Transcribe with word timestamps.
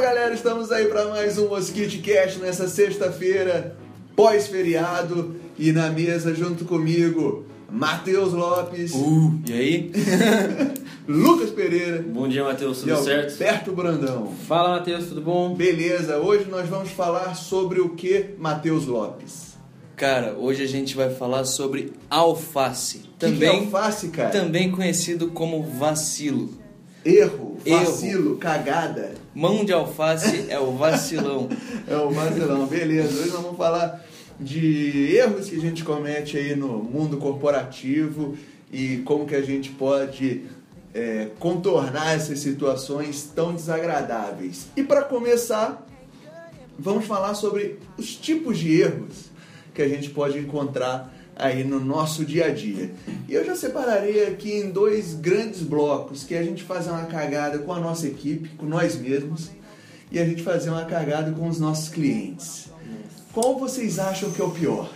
Fala 0.00 0.14
galera, 0.14 0.34
estamos 0.34 0.72
aí 0.72 0.86
para 0.86 1.08
mais 1.08 1.36
um 1.36 1.48
Mosquite 1.48 1.98
Cast 1.98 2.38
nessa 2.38 2.66
sexta-feira, 2.66 3.76
pós-feriado, 4.16 5.36
e 5.58 5.72
na 5.72 5.90
mesa 5.90 6.34
junto 6.34 6.64
comigo, 6.64 7.44
Matheus 7.70 8.32
Lopes, 8.32 8.92
Uh, 8.94 9.38
e 9.46 9.52
aí? 9.52 9.92
Lucas 11.06 11.50
Pereira 11.50 12.02
Bom 12.02 12.26
dia, 12.26 12.42
Matheus, 12.42 12.78
e 12.78 12.86
tudo 12.86 13.04
certo? 13.04 13.32
Alberto 13.32 13.72
Brandão. 13.72 14.32
Fala 14.48 14.78
Matheus, 14.78 15.04
tudo 15.08 15.20
bom? 15.20 15.54
Beleza, 15.54 16.16
hoje 16.16 16.46
nós 16.48 16.66
vamos 16.66 16.88
falar 16.92 17.34
sobre 17.34 17.80
o 17.80 17.90
que, 17.90 18.30
Matheus 18.38 18.86
Lopes? 18.86 19.50
Cara, 19.96 20.32
hoje 20.32 20.62
a 20.62 20.66
gente 20.66 20.96
vai 20.96 21.10
falar 21.10 21.44
sobre 21.44 21.92
alface, 22.08 22.96
O 22.96 23.00
que 23.02 23.06
que 23.18 23.26
é 23.26 23.28
também, 23.28 23.48
alface, 23.66 24.08
cara? 24.08 24.30
também 24.30 24.70
conhecido 24.70 25.28
como 25.28 25.62
vacilo. 25.62 26.58
Erro, 27.04 27.56
Erro. 27.64 27.84
vacilo, 27.84 28.36
cagada. 28.36 29.14
Mão 29.34 29.64
de 29.64 29.72
alface 29.72 30.46
é 30.48 30.58
o 30.58 30.72
vacilão. 30.72 31.48
É 31.88 31.96
o 31.96 32.10
vacilão, 32.10 32.66
beleza. 32.66 33.20
Hoje 33.20 33.30
nós 33.30 33.42
vamos 33.42 33.56
falar 33.56 34.04
de 34.38 35.12
erros 35.16 35.48
que 35.48 35.56
a 35.56 35.60
gente 35.60 35.82
comete 35.82 36.36
aí 36.36 36.54
no 36.54 36.78
mundo 36.78 37.16
corporativo 37.16 38.36
e 38.72 38.98
como 38.98 39.26
que 39.26 39.34
a 39.34 39.42
gente 39.42 39.70
pode 39.70 40.42
é, 40.94 41.28
contornar 41.40 42.14
essas 42.14 42.38
situações 42.38 43.28
tão 43.34 43.52
desagradáveis. 43.52 44.68
E 44.76 44.84
para 44.84 45.02
começar, 45.02 45.84
vamos 46.78 47.06
falar 47.06 47.34
sobre 47.34 47.78
os 47.98 48.14
tipos 48.14 48.56
de 48.56 48.80
erros 48.80 49.30
que 49.74 49.82
a 49.82 49.88
gente 49.88 50.10
pode 50.10 50.38
encontrar 50.38 51.12
aí 51.40 51.64
no 51.64 51.80
nosso 51.80 52.24
dia 52.24 52.46
a 52.46 52.48
dia. 52.50 52.90
E 53.28 53.34
eu 53.34 53.44
já 53.44 53.56
separarei 53.56 54.26
aqui 54.26 54.52
em 54.52 54.70
dois 54.70 55.14
grandes 55.14 55.62
blocos, 55.62 56.22
que 56.24 56.34
é 56.34 56.38
a 56.38 56.42
gente 56.42 56.62
fazer 56.62 56.90
uma 56.90 57.04
cagada 57.04 57.58
com 57.58 57.72
a 57.72 57.80
nossa 57.80 58.06
equipe, 58.06 58.50
com 58.50 58.66
nós 58.66 58.96
mesmos, 58.96 59.50
e 60.12 60.18
a 60.18 60.24
gente 60.24 60.42
fazer 60.42 60.70
uma 60.70 60.84
cagada 60.84 61.32
com 61.32 61.48
os 61.48 61.58
nossos 61.58 61.88
clientes. 61.88 62.68
Qual 63.32 63.58
vocês 63.58 63.98
acham 63.98 64.30
que 64.30 64.40
é 64.40 64.44
o 64.44 64.50
pior? 64.50 64.90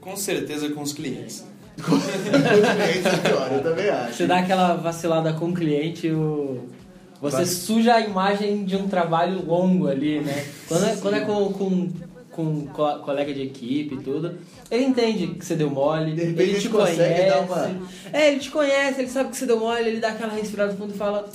Com 0.00 0.16
certeza 0.16 0.68
com 0.70 0.82
os 0.82 0.92
clientes. 0.92 1.44
Com 1.76 1.94
os 1.94 2.04
clientes 2.04 3.04
é 3.04 3.28
pior, 3.28 3.52
eu 3.52 3.62
também 3.62 3.90
acho. 3.90 4.14
Você 4.14 4.26
dá 4.26 4.38
aquela 4.38 4.76
vacilada 4.76 5.34
com 5.34 5.50
o 5.50 5.52
cliente, 5.52 6.08
o... 6.10 6.70
você 7.20 7.44
suja 7.44 7.96
a 7.96 8.00
imagem 8.00 8.64
de 8.64 8.76
um 8.76 8.88
trabalho 8.88 9.44
longo 9.44 9.86
ali, 9.86 10.20
né? 10.20 10.46
Quando 10.66 10.86
é, 10.86 10.96
quando 10.96 11.14
é 11.16 11.20
com, 11.20 11.52
com, 11.52 11.92
com 12.36 12.66
co- 12.66 12.98
colega 13.00 13.32
de 13.34 13.42
equipe 13.42 13.94
e 13.94 13.98
tudo, 13.98 14.34
ele 14.70 14.84
entende 14.84 15.26
que 15.28 15.44
você 15.44 15.56
deu 15.56 15.70
mole, 15.70 16.12
De 16.12 16.20
ele 16.22 16.60
te 16.60 16.68
conhece. 16.68 16.96
dar 17.28 17.40
uma- 17.40 17.80
É, 18.12 18.28
ele 18.30 18.40
te 18.40 18.50
conhece, 18.50 19.00
ele 19.00 19.08
sabe 19.08 19.30
que 19.30 19.36
você 19.38 19.46
deu 19.46 19.58
mole, 19.58 19.88
ele 19.88 19.98
dá 20.00 20.08
aquela 20.10 20.32
respirada 20.34 20.74
fundo 20.74 20.94
e 20.94 20.96
fala. 20.96 21.28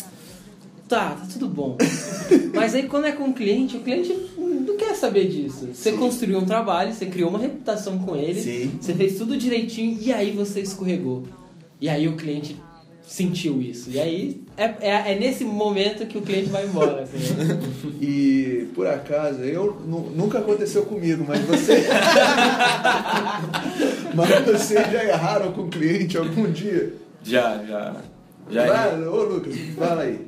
Tá, 0.87 1.11
tá 1.11 1.25
tudo 1.31 1.47
bom. 1.47 1.77
Mas 2.53 2.75
aí 2.75 2.83
quando 2.87 3.05
é 3.05 3.13
com 3.13 3.29
o 3.29 3.33
cliente, 3.33 3.77
o 3.77 3.79
cliente 3.79 4.13
não 4.37 4.75
quer 4.75 4.93
saber 4.95 5.27
disso. 5.29 5.69
Você 5.73 5.91
Sim. 5.91 5.97
construiu 5.97 6.37
um 6.37 6.45
trabalho, 6.45 6.93
você 6.93 7.05
criou 7.05 7.29
uma 7.29 7.39
reputação 7.39 7.97
com 7.99 8.13
ele, 8.15 8.41
Sim. 8.41 8.71
você 8.79 8.93
fez 8.93 9.17
tudo 9.17 9.37
direitinho 9.37 9.97
e 10.01 10.11
aí 10.11 10.31
você 10.31 10.59
escorregou. 10.59 11.23
E 11.79 11.87
aí 11.87 12.07
o 12.09 12.17
cliente 12.17 12.57
sentiu 13.11 13.61
isso. 13.61 13.89
E 13.91 13.99
aí 13.99 14.41
é, 14.55 14.63
é, 14.79 15.11
é 15.11 15.19
nesse 15.19 15.43
momento 15.43 16.05
que 16.05 16.17
o 16.17 16.21
cliente 16.21 16.49
vai 16.49 16.65
embora. 16.65 17.03
assim? 17.03 17.17
E 18.01 18.67
por 18.73 18.87
acaso, 18.87 19.41
eu 19.43 19.79
nu- 19.85 20.09
nunca 20.15 20.39
aconteceu 20.39 20.83
comigo, 20.85 21.23
mas 21.27 21.41
você. 21.41 21.83
mas 24.15 24.29
vocês 24.45 24.91
já 24.91 25.03
erraram 25.03 25.51
com 25.51 25.61
o 25.63 25.67
cliente 25.69 26.17
algum 26.17 26.49
dia? 26.49 26.93
Já, 27.23 27.63
já. 27.65 27.95
Já 28.49 28.65
Vai, 28.65 29.03
ô 29.07 29.23
Lucas, 29.23 29.55
fala 29.77 30.01
aí. 30.03 30.27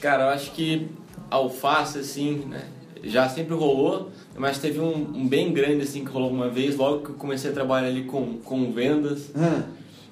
Cara, 0.00 0.24
eu 0.24 0.28
acho 0.30 0.52
que 0.52 0.88
alface, 1.30 1.98
assim, 1.98 2.44
né? 2.48 2.64
Já 3.02 3.28
sempre 3.28 3.54
rolou, 3.54 4.10
mas 4.36 4.58
teve 4.58 4.80
um, 4.80 4.92
um 5.14 5.28
bem 5.28 5.52
grande, 5.52 5.82
assim, 5.82 6.04
que 6.04 6.10
rolou 6.10 6.30
uma 6.30 6.48
vez, 6.48 6.76
logo 6.76 7.04
que 7.04 7.10
eu 7.10 7.14
comecei 7.16 7.50
a 7.50 7.54
trabalhar 7.54 7.88
ali 7.88 8.04
com, 8.04 8.34
com 8.44 8.72
vendas. 8.72 9.30
Ah, 9.34 9.62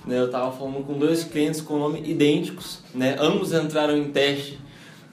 Né, 0.08 0.18
eu 0.18 0.30
tava 0.30 0.50
falando 0.50 0.86
com 0.86 0.94
dois 0.94 1.22
clientes 1.22 1.60
com 1.60 1.78
nome 1.78 2.00
idênticos, 2.00 2.78
né? 2.94 3.14
Ambos 3.20 3.52
entraram 3.52 3.94
em 3.94 4.10
teste 4.10 4.58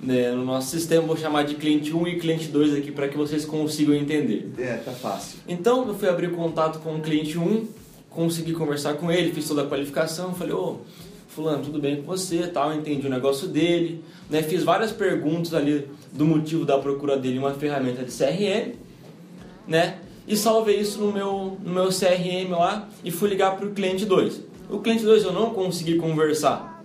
né, 0.01 0.31
no 0.31 0.45
nosso 0.45 0.69
sistema, 0.69 1.05
vou 1.05 1.17
chamar 1.17 1.43
de 1.43 1.55
cliente 1.55 1.93
1 1.93 2.07
e 2.07 2.15
cliente 2.17 2.47
2 2.47 2.75
aqui 2.75 2.93
para 2.93 3.09
que 3.09 3.17
vocês 3.17 3.43
consigam 3.43 3.93
entender. 3.93 4.53
é, 4.57 4.77
tá 4.77 4.93
fácil. 4.93 5.39
Então 5.45 5.85
eu 5.85 5.95
fui 5.95 6.07
abrir 6.07 6.31
contato 6.31 6.79
com 6.79 6.95
o 6.95 7.01
cliente 7.01 7.37
1, 7.37 7.67
consegui 8.09 8.53
conversar 8.53 8.93
com 8.93 9.11
ele, 9.11 9.33
fiz 9.33 9.45
toda 9.45 9.63
a 9.63 9.65
qualificação, 9.65 10.33
falei, 10.33 10.53
ô, 10.53 10.77
fulano, 11.27 11.61
tudo 11.61 11.77
bem 11.77 11.97
com 11.97 12.03
você, 12.03 12.47
tal, 12.47 12.73
entendi 12.73 13.05
o 13.05 13.09
negócio 13.09 13.49
dele, 13.49 14.01
né? 14.29 14.41
Fiz 14.43 14.63
várias 14.63 14.93
perguntas 14.93 15.53
ali 15.53 15.89
do 16.13 16.25
motivo 16.25 16.63
da 16.63 16.77
procura 16.77 17.17
dele 17.17 17.35
em 17.35 17.39
uma 17.39 17.53
ferramenta 17.53 18.01
de 18.01 18.11
CRM, 18.11 18.75
né? 19.67 19.97
E 20.25 20.37
salvei 20.37 20.79
isso 20.79 20.99
no 21.01 21.11
meu, 21.11 21.57
no 21.61 21.73
meu 21.73 21.89
CRM 21.89 22.49
lá 22.51 22.87
e 23.03 23.11
fui 23.11 23.27
ligar 23.27 23.57
para 23.57 23.65
o 23.67 23.71
cliente 23.71 24.05
2. 24.05 24.54
O 24.69 24.79
cliente 24.79 25.03
2 25.03 25.23
eu 25.23 25.33
não 25.33 25.51
consegui 25.51 25.95
conversar, 25.95 26.83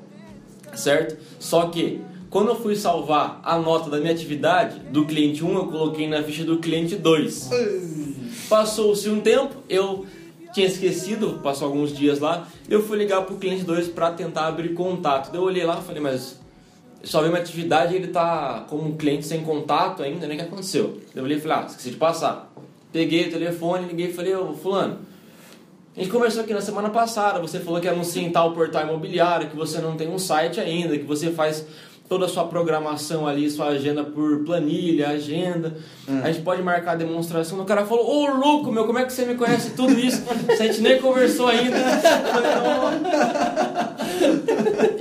certo? 0.75 1.17
Só 1.39 1.69
que 1.69 2.01
quando 2.29 2.49
eu 2.49 2.57
fui 2.57 2.77
salvar 2.77 3.41
a 3.43 3.59
nota 3.59 3.91
da 3.91 3.99
minha 3.99 4.13
atividade 4.13 4.79
do 4.91 5.05
cliente 5.05 5.45
1, 5.45 5.55
eu 5.55 5.67
coloquei 5.67 6.09
na 6.09 6.23
ficha 6.23 6.45
do 6.45 6.59
cliente 6.59 6.95
2. 6.97 7.51
Passou-se 8.49 9.09
um 9.09 9.21
tempo, 9.21 9.57
eu 9.69 10.07
tinha 10.53 10.67
esquecido, 10.67 11.41
passou 11.43 11.69
alguns 11.69 11.97
dias 11.97 12.21
lá, 12.21 12.47
eu 12.69 12.83
fui 12.83 12.99
ligar 12.99 13.23
pro 13.23 13.37
cliente 13.37 13.65
2 13.65 13.89
para 13.89 14.13
tentar 14.13 14.47
abrir 14.47 14.75
contato. 14.75 15.35
Eu 15.35 15.43
olhei 15.43 15.65
lá 15.65 15.81
e 15.81 15.83
falei, 15.83 16.03
mas 16.03 16.39
só 17.03 17.21
veio 17.21 17.33
uma 17.33 17.39
atividade 17.39 17.97
ele 17.97 18.09
tá 18.09 18.67
como 18.69 18.89
um 18.89 18.97
cliente 18.97 19.27
sem 19.27 19.43
contato 19.43 20.03
ainda, 20.03 20.27
né? 20.27 20.35
O 20.35 20.37
que 20.37 20.45
aconteceu? 20.45 20.99
Eu 21.15 21.25
olhei 21.25 21.39
e 21.39 21.41
falei, 21.41 21.57
ah, 21.59 21.67
esqueci 21.67 21.91
de 21.91 21.97
passar. 21.97 22.53
Peguei 22.93 23.29
o 23.29 23.31
telefone, 23.31 23.87
liguei 23.87 24.09
e 24.09 24.13
falei, 24.13 24.35
ô 24.35 24.53
fulano, 24.55 24.99
a 26.01 26.03
gente 26.03 26.13
conversou 26.13 26.43
aqui 26.43 26.55
na 26.55 26.63
semana 26.63 26.89
passada, 26.89 27.39
você 27.41 27.61
falou 27.61 27.79
que 27.79 27.87
anuncia 27.87 28.23
em 28.23 28.31
tal 28.31 28.53
portal 28.53 28.85
imobiliário, 28.85 29.51
que 29.51 29.57
você 29.57 29.83
não 29.83 29.97
tem 29.97 30.09
um 30.09 30.19
site 30.19 30.59
ainda, 30.59 30.97
que 30.97 31.05
você 31.05 31.31
faz 31.31 31.67
toda 32.09 32.25
a 32.25 32.29
sua 32.29 32.45
programação 32.45 33.27
ali, 33.27 33.51
sua 33.51 33.67
agenda 33.67 34.03
por 34.03 34.43
planilha, 34.43 35.11
agenda. 35.11 35.77
A 36.25 36.33
gente 36.33 36.43
pode 36.43 36.63
marcar 36.63 36.93
a 36.93 36.95
demonstração. 36.95 37.61
O 37.61 37.67
cara 37.67 37.85
falou, 37.85 38.09
ô 38.09 38.35
louco, 38.35 38.73
meu, 38.73 38.87
como 38.87 38.99
é 38.99 39.05
que 39.05 39.13
você 39.13 39.27
me 39.27 39.35
conhece 39.35 39.73
tudo 39.73 39.93
isso? 39.93 40.23
Se 40.57 40.63
a 40.63 40.67
gente 40.67 40.81
nem 40.81 40.99
conversou 40.99 41.49
ainda. 41.49 41.77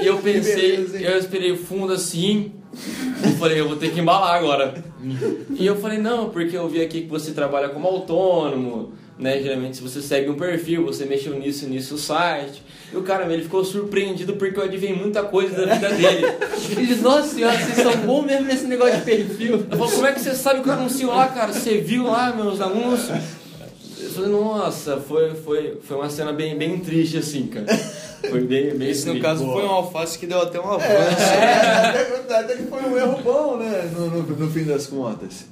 E 0.02 0.06
eu 0.06 0.18
pensei, 0.18 0.76
beleza, 0.76 1.00
eu 1.00 1.18
esperei 1.18 1.56
fundo 1.56 1.94
assim. 1.94 2.52
Eu 3.24 3.32
falei, 3.38 3.62
eu 3.62 3.70
vou 3.70 3.78
ter 3.78 3.92
que 3.94 4.02
embalar 4.02 4.36
agora. 4.36 4.84
E 5.58 5.66
eu 5.66 5.78
falei, 5.78 5.98
não, 5.98 6.30
porque 6.30 6.58
eu 6.58 6.68
vi 6.68 6.82
aqui 6.82 7.04
que 7.04 7.08
você 7.08 7.32
trabalha 7.32 7.70
como 7.70 7.88
autônomo, 7.88 8.92
né? 9.20 9.44
Geralmente 9.44 9.76
se 9.76 9.84
você 9.84 10.02
segue 10.02 10.30
um 10.30 10.36
perfil, 10.36 10.86
você 10.86 11.06
mexeu 11.06 11.38
nisso 11.38 11.66
e 11.66 11.68
nisso 11.68 11.96
o 11.96 11.98
site. 11.98 12.64
E 12.92 12.96
o 12.96 13.04
cara, 13.04 13.32
ele 13.32 13.44
ficou 13.44 13.64
surpreendido 13.64 14.34
porque 14.38 14.58
eu 14.58 14.64
adivinhei 14.64 14.96
muita 14.96 15.22
coisa 15.24 15.66
da 15.66 15.76
vida 15.76 15.90
dele. 15.90 16.26
Ele 16.76 16.96
nossa 16.96 17.36
senhora, 17.36 17.58
vocês 17.58 17.76
são 17.76 17.98
bons 18.06 18.26
mesmo 18.26 18.46
nesse 18.46 18.66
negócio 18.66 18.98
de 18.98 19.04
perfil. 19.04 19.66
Eu 19.70 19.78
falei, 19.78 19.94
como 19.94 20.08
é 20.08 20.12
que 20.14 20.20
você 20.22 20.34
sabe 20.34 20.62
que 20.62 20.70
eu 20.70 20.74
anuncio 20.74 21.08
lá, 21.08 21.28
cara? 21.28 21.52
Você 21.52 21.78
viu 21.78 22.06
lá 22.06 22.34
meus 22.34 22.60
anúncios? 22.62 23.22
Eu 24.00 24.10
falei, 24.12 24.30
nossa, 24.32 24.98
foi, 24.98 25.36
foi, 25.36 25.78
foi 25.84 25.98
uma 25.98 26.10
cena 26.10 26.34
bem, 26.34 26.58
bem 26.58 26.80
triste 26.80 27.18
assim, 27.18 27.48
cara. 27.48 27.68
Foi 28.28 28.42
bem, 28.42 28.76
bem 28.76 28.90
Esse, 28.90 29.08
no 29.08 29.20
caso, 29.20 29.46
foi 29.46 29.64
um 29.64 29.70
alface 29.70 30.18
que 30.18 30.26
deu 30.26 30.42
até 30.42 30.60
um 30.60 30.72
avanço. 30.72 30.90
É, 30.90 32.16
até, 32.20 32.40
até 32.40 32.56
que 32.56 32.64
foi 32.64 32.82
um 32.84 32.98
erro 32.98 33.22
bom, 33.24 33.58
né? 33.58 33.90
No, 33.96 34.08
no, 34.08 34.24
no 34.24 34.52
fim 34.52 34.64
das 34.64 34.88
contas. 34.88 35.46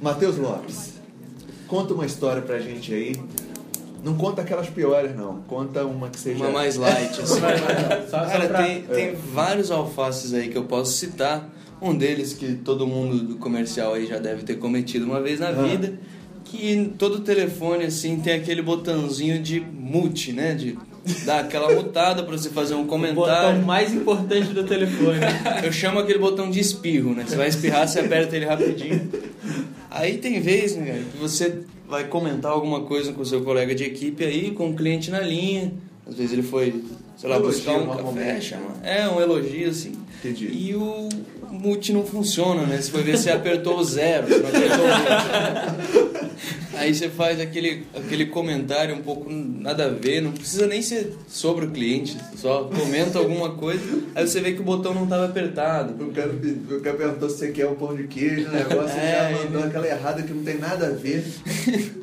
Matheus 0.00 0.36
Lopes, 0.36 0.94
conta 1.72 1.94
uma 1.94 2.04
história 2.04 2.42
pra 2.42 2.58
gente 2.58 2.92
aí. 2.92 3.16
Não 4.04 4.14
conta 4.14 4.42
aquelas 4.42 4.68
piores, 4.68 5.16
não. 5.16 5.36
Conta 5.48 5.84
uma 5.86 6.10
que 6.10 6.18
seja. 6.20 6.36
Uma 6.44 6.50
mais 6.50 6.76
light, 6.76 7.18
assim. 7.22 7.40
Cara, 8.10 8.46
pra- 8.48 8.62
tem, 8.62 8.82
tem 8.82 9.14
vários 9.14 9.70
alfaces 9.70 10.34
aí 10.34 10.48
que 10.48 10.58
eu 10.58 10.64
posso 10.64 10.92
citar. 10.92 11.48
Um 11.80 11.96
deles 11.96 12.34
que 12.34 12.54
todo 12.56 12.86
mundo 12.86 13.18
do 13.24 13.36
comercial 13.36 13.94
aí 13.94 14.06
já 14.06 14.18
deve 14.18 14.42
ter 14.42 14.56
cometido 14.56 15.04
uma 15.06 15.20
vez 15.20 15.40
na 15.40 15.48
Ah. 15.48 15.52
vida, 15.52 15.94
que 16.44 16.70
em 16.72 16.84
todo 16.90 17.20
telefone 17.20 17.84
assim 17.84 18.20
tem 18.20 18.34
aquele 18.34 18.60
botãozinho 18.60 19.40
de 19.42 19.60
mute, 19.60 20.32
né? 20.32 20.54
De 20.54 20.76
dar 21.24 21.40
aquela 21.40 21.72
mutada 21.74 22.22
pra 22.22 22.36
você 22.36 22.50
fazer 22.50 22.74
um 22.74 22.82
o 22.82 22.84
botão 22.84 22.98
comentário. 23.14 23.62
mais 23.64 23.92
importante 23.94 24.48
do 24.48 24.62
telefone. 24.64 25.18
Eu 25.64 25.72
chamo 25.72 25.98
aquele 26.00 26.18
botão 26.18 26.50
de 26.50 26.60
espirro, 26.60 27.14
né? 27.14 27.24
Você 27.26 27.36
vai 27.36 27.48
espirrar, 27.48 27.88
você 27.88 28.00
aperta 28.00 28.36
ele 28.36 28.44
rapidinho. 28.46 29.10
Aí 29.94 30.18
tem 30.18 30.40
vez, 30.40 30.74
né, 30.76 31.04
que 31.12 31.18
você 31.18 31.60
vai 31.86 32.04
comentar 32.04 32.50
alguma 32.50 32.80
coisa 32.80 33.12
com 33.12 33.20
o 33.20 33.26
seu 33.26 33.42
colega 33.42 33.74
de 33.74 33.84
equipe 33.84 34.24
aí, 34.24 34.50
com 34.52 34.70
o 34.70 34.74
cliente 34.74 35.10
na 35.10 35.20
linha. 35.20 35.72
Às 36.06 36.16
vezes 36.16 36.32
ele 36.32 36.42
foi, 36.42 36.82
sei 37.16 37.28
lá, 37.28 37.36
Elogio, 37.36 37.62
buscar 37.62 37.78
um 37.78 38.14
café, 38.14 38.40
chama. 38.40 38.74
É, 38.82 39.06
um 39.08 39.20
elogio, 39.20 39.68
assim. 39.68 39.92
Entendi. 40.18 40.46
E 40.46 40.74
o 40.74 41.08
mute 41.50 41.92
não 41.92 42.04
funciona, 42.04 42.62
né? 42.62 42.80
Você 42.80 42.90
foi 42.90 43.02
ver 43.02 43.18
se 43.18 43.30
apertou 43.30 43.78
o 43.78 43.84
zero, 43.84 44.26
você 44.26 44.38
não 44.38 44.48
apertou 44.48 46.06
o 46.06 46.08
Aí 46.74 46.94
você 46.94 47.08
faz 47.08 47.40
aquele, 47.40 47.84
aquele 47.94 48.26
comentário 48.26 48.94
um 48.94 49.02
pouco 49.02 49.30
nada 49.30 49.86
a 49.86 49.88
ver, 49.88 50.20
não 50.22 50.32
precisa 50.32 50.66
nem 50.66 50.80
ser 50.82 51.12
sobre 51.28 51.66
o 51.66 51.70
cliente, 51.70 52.16
só 52.36 52.64
comenta 52.64 53.18
alguma 53.18 53.50
coisa, 53.50 53.82
aí 54.14 54.26
você 54.26 54.40
vê 54.40 54.52
que 54.52 54.60
o 54.60 54.64
botão 54.64 54.94
não 54.94 55.04
estava 55.04 55.26
apertado. 55.26 56.02
O 56.02 56.10
cara, 56.12 56.30
o 56.30 56.80
cara 56.80 56.96
perguntou 56.96 57.28
se 57.30 57.38
você 57.38 57.50
quer 57.52 57.66
um 57.68 57.74
pão 57.74 57.94
de 57.94 58.04
queijo, 58.04 58.48
o 58.48 58.52
negócio 58.52 58.98
É, 58.98 59.34
já 59.34 59.44
mandou 59.44 59.60
e- 59.60 59.64
aquela 59.64 59.86
errada 59.86 60.22
que 60.22 60.32
não 60.32 60.42
tem 60.42 60.58
nada 60.58 60.86
a 60.86 60.90
ver. 60.90 61.24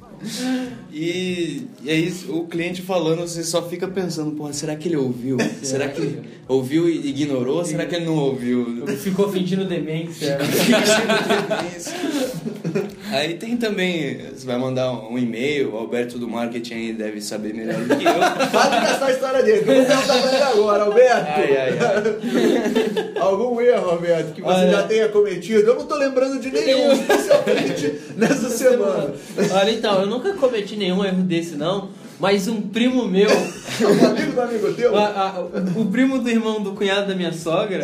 E, 0.91 1.63
e 1.81 1.89
aí 1.89 2.13
o 2.27 2.43
cliente 2.45 2.81
falando, 2.81 3.21
você 3.21 3.41
só 3.41 3.69
fica 3.69 3.87
pensando, 3.87 4.31
porra, 4.31 4.51
será 4.51 4.75
que 4.75 4.89
ele 4.89 4.97
ouviu? 4.97 5.37
Será 5.63 5.87
que 5.87 6.01
ele 6.01 6.21
ouviu 6.45 6.89
e 6.89 7.07
ignorou? 7.07 7.63
Será 7.63 7.85
que 7.85 7.95
ele 7.95 8.03
não 8.03 8.15
ouviu? 8.15 8.85
Ficou 8.97 9.31
fingindo 9.31 9.63
demência. 9.63 10.37
Aí 13.11 13.33
tem 13.35 13.57
também, 13.57 14.17
você 14.33 14.45
vai 14.45 14.57
mandar 14.57 14.91
um 14.91 15.17
e-mail, 15.17 15.73
o 15.73 15.77
Alberto 15.77 16.17
do 16.19 16.27
marketing 16.27 16.73
aí 16.73 16.93
deve 16.93 17.19
saber 17.21 17.53
melhor 17.53 17.75
do 17.79 17.95
que 17.95 18.05
eu. 18.05 18.13
Fala 18.51 18.79
dessa 18.79 19.05
a 19.05 19.11
história 19.11 19.43
dele, 19.43 19.63
que 19.63 19.69
eu 19.69 19.75
vou 19.75 19.85
perguntar 19.85 20.21
pra 20.21 20.33
ele 20.35 20.43
agora, 20.43 20.83
Alberto. 20.83 21.27
Ai, 21.27 21.57
ai, 21.57 21.77
ai. 21.79 23.13
Algum 23.19 23.59
erro, 23.61 23.89
Alberto, 23.91 24.33
que 24.33 24.41
você 24.41 24.59
Olha- 24.61 24.71
já 24.71 24.83
tenha 24.83 25.09
cometido? 25.09 25.69
Eu 25.69 25.75
não 25.75 25.85
tô 25.85 25.95
lembrando 25.95 26.39
de 26.39 26.51
nenhum, 26.51 26.91
especialmente 26.93 27.99
nessa 28.15 28.49
semana. 28.49 29.13
Olha, 29.51 29.71
então, 29.71 30.01
eu 30.01 30.07
nunca 30.07 30.33
cometi 30.33 30.75
nenhum 30.75 31.03
erro 31.03 31.21
desse, 31.23 31.55
não. 31.55 31.89
Mas 32.19 32.47
um 32.47 32.61
primo 32.61 33.07
meu, 33.07 33.29
Um 33.81 34.05
amigo 34.07 34.31
do 34.33 34.41
amigo 34.41 34.73
teu? 34.73 34.95
a- 34.97 35.07
a- 35.07 35.39
o 35.79 35.85
primo 35.85 36.19
do 36.19 36.29
irmão 36.29 36.61
do 36.61 36.73
cunhado 36.73 37.07
da 37.07 37.15
minha 37.15 37.31
sogra, 37.31 37.83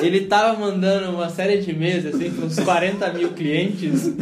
ele 0.00 0.22
tava 0.26 0.58
mandando 0.58 1.10
uma 1.10 1.28
série 1.28 1.58
de 1.58 1.70
e-mails, 1.72 2.06
assim, 2.06 2.30
para 2.30 2.44
uns 2.46 2.58
40 2.60 3.12
mil 3.12 3.30
clientes. 3.30 4.12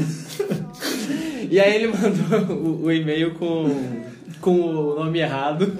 E 1.50 1.60
aí 1.60 1.74
ele 1.74 1.88
mandou 1.88 2.56
o, 2.56 2.84
o 2.84 2.92
e-mail 2.92 3.34
com, 3.34 4.02
com 4.40 4.52
o 4.58 4.94
nome 4.96 5.18
errado. 5.18 5.70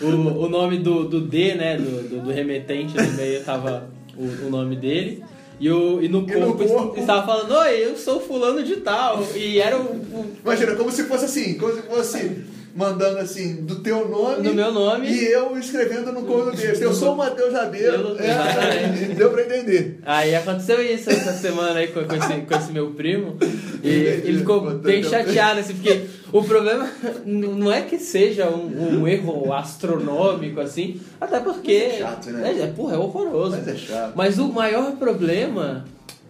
O, 0.00 0.06
o 0.44 0.48
nome 0.48 0.78
do, 0.78 1.08
do 1.08 1.20
D, 1.20 1.54
né, 1.54 1.76
do, 1.76 2.08
do, 2.08 2.20
do 2.22 2.30
remetente 2.32 2.94
do 2.94 3.02
e-mail 3.04 3.44
tava 3.44 3.86
o, 4.16 4.46
o 4.46 4.50
nome 4.50 4.76
dele. 4.76 5.22
E, 5.60 5.70
o, 5.70 6.02
e 6.02 6.08
no 6.08 6.18
E 6.28 6.34
no 6.34 6.54
corpo, 6.54 6.66
corpo? 6.68 6.98
estava 7.00 7.24
falando, 7.24 7.52
oi, 7.52 7.84
eu 7.84 7.96
sou 7.96 8.20
fulano 8.20 8.62
de 8.62 8.76
tal. 8.76 9.22
E 9.34 9.58
era 9.60 9.78
o, 9.78 9.82
o- 9.94 10.36
Imagina, 10.44 10.74
como 10.74 10.90
se 10.90 11.04
fosse 11.04 11.24
assim, 11.26 11.56
como 11.58 11.72
se 11.74 11.82
fosse 11.82 12.44
mandando 12.74 13.18
assim, 13.18 13.56
do 13.62 13.76
teu 13.76 14.08
nome. 14.08 14.42
Do 14.42 14.52
meu 14.54 14.72
nome. 14.72 15.08
E 15.08 15.24
eu 15.30 15.56
escrevendo 15.56 16.12
no 16.12 16.22
corpo 16.22 16.50
desse. 16.56 16.82
Eu 16.82 16.92
sou 16.92 17.12
o 17.14 17.16
Matheus 17.16 17.52
Jabeiro. 17.52 18.16
É, 18.18 19.14
deu 19.14 19.30
pra 19.30 19.42
entender. 19.42 20.00
Aí 20.04 20.34
aconteceu 20.34 20.82
isso 20.82 21.08
essa 21.10 21.32
semana 21.32 21.78
aí 21.80 21.88
com, 21.88 22.02
com 22.04 22.14
esse, 22.16 22.32
com 22.42 22.54
esse 22.56 22.72
meu 22.72 22.90
primo. 22.90 23.36
E 23.82 23.88
ele 23.88 24.38
ficou 24.38 24.60
bem 24.72 25.00
teu- 25.02 25.10
chateado, 25.10 25.60
assim, 25.60 25.74
porque 25.74 26.02
o 26.32 26.42
problema 26.42 26.90
não 27.24 27.70
é 27.72 27.82
que 27.82 27.98
seja 27.98 28.48
um, 28.48 29.00
um 29.02 29.08
erro 29.08 29.52
astronômico, 29.52 30.60
assim, 30.60 31.00
até 31.20 31.38
porque. 31.40 31.84
Mas 31.90 31.94
é 31.94 31.98
chato, 31.98 32.30
né? 32.30 32.54
É, 32.58 32.62
é, 32.62 32.66
porra, 32.66 32.94
é 32.96 32.98
horroroso. 32.98 33.56
Mas 33.56 33.68
é 33.68 33.76
chato. 33.76 34.12
Mas 34.16 34.38
o 34.38 34.48
maior 34.48 34.92
problema 34.96 35.84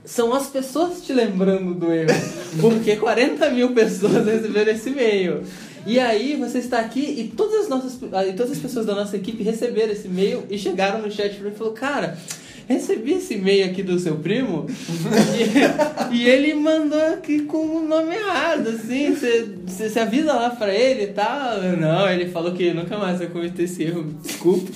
são 0.05 0.35
as 0.35 0.49
pessoas 0.49 1.01
te 1.01 1.15
lembrando 1.15 1.73
do 1.73 1.91
erro. 1.91 2.11
Porque 2.61 2.97
40 2.97 3.49
mil 3.51 3.73
pessoas 3.73 4.27
receberam 4.27 4.73
esse 4.73 4.91
e-mail. 4.91 5.43
E 5.87 5.99
aí 5.99 6.37
você 6.37 6.59
está 6.59 6.79
aqui 6.81 7.01
e 7.01 7.33
todas 7.37 7.63
as 7.63 7.69
nossas 7.69 7.95
e 7.95 8.33
todas 8.33 8.53
as 8.53 8.59
pessoas 8.59 8.87
da 8.87 8.95
nossa 8.95 9.17
equipe 9.17 9.43
receberam 9.43 9.93
esse 9.93 10.07
e-mail 10.07 10.45
e 10.49 10.59
chegaram 10.59 11.03
no 11.03 11.11
chat 11.11 11.35
pra 11.35 11.45
mim 11.45 11.55
e 11.55 11.59
falou, 11.59 11.75
cara, 11.75 12.17
recebi 12.67 13.13
esse 13.13 13.35
e-mail 13.35 13.67
aqui 13.67 13.83
do 13.83 13.99
seu 13.99 14.17
primo 14.17 14.67
e, 16.11 16.17
e 16.17 16.27
ele 16.27 16.55
mandou 16.55 17.01
aqui 17.13 17.43
com 17.43 17.59
o 17.59 17.87
nome 17.87 18.15
errado, 18.15 18.69
assim, 18.69 19.15
você, 19.15 20.01
avisa 20.01 20.33
lá 20.33 20.51
pra 20.51 20.73
ele 20.73 21.05
e 21.05 21.09
tal. 21.09 21.61
Não, 21.79 22.09
ele 22.09 22.31
falou 22.31 22.53
que 22.53 22.73
nunca 22.73 22.97
mais 22.97 23.19
vai 23.19 23.29
cometer 23.29 23.65
esse 23.65 23.83
erro, 23.83 24.05
desculpa. 24.23 24.71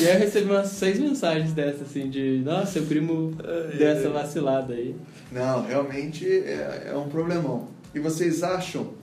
E 0.00 0.06
aí 0.06 0.14
eu 0.14 0.20
recebi 0.20 0.50
umas 0.50 0.68
seis 0.68 0.98
mensagens 0.98 1.52
dessas, 1.52 1.82
assim, 1.82 2.08
de 2.08 2.40
nossa, 2.44 2.72
seu 2.72 2.82
primo 2.84 3.32
deu 3.76 3.88
essa 3.88 4.08
vacilada 4.08 4.72
aí. 4.72 4.94
Não, 5.32 5.66
realmente 5.66 6.24
é, 6.24 6.88
é 6.92 6.96
um 6.96 7.08
problemão. 7.08 7.68
E 7.94 7.98
vocês 7.98 8.42
acham 8.42 8.97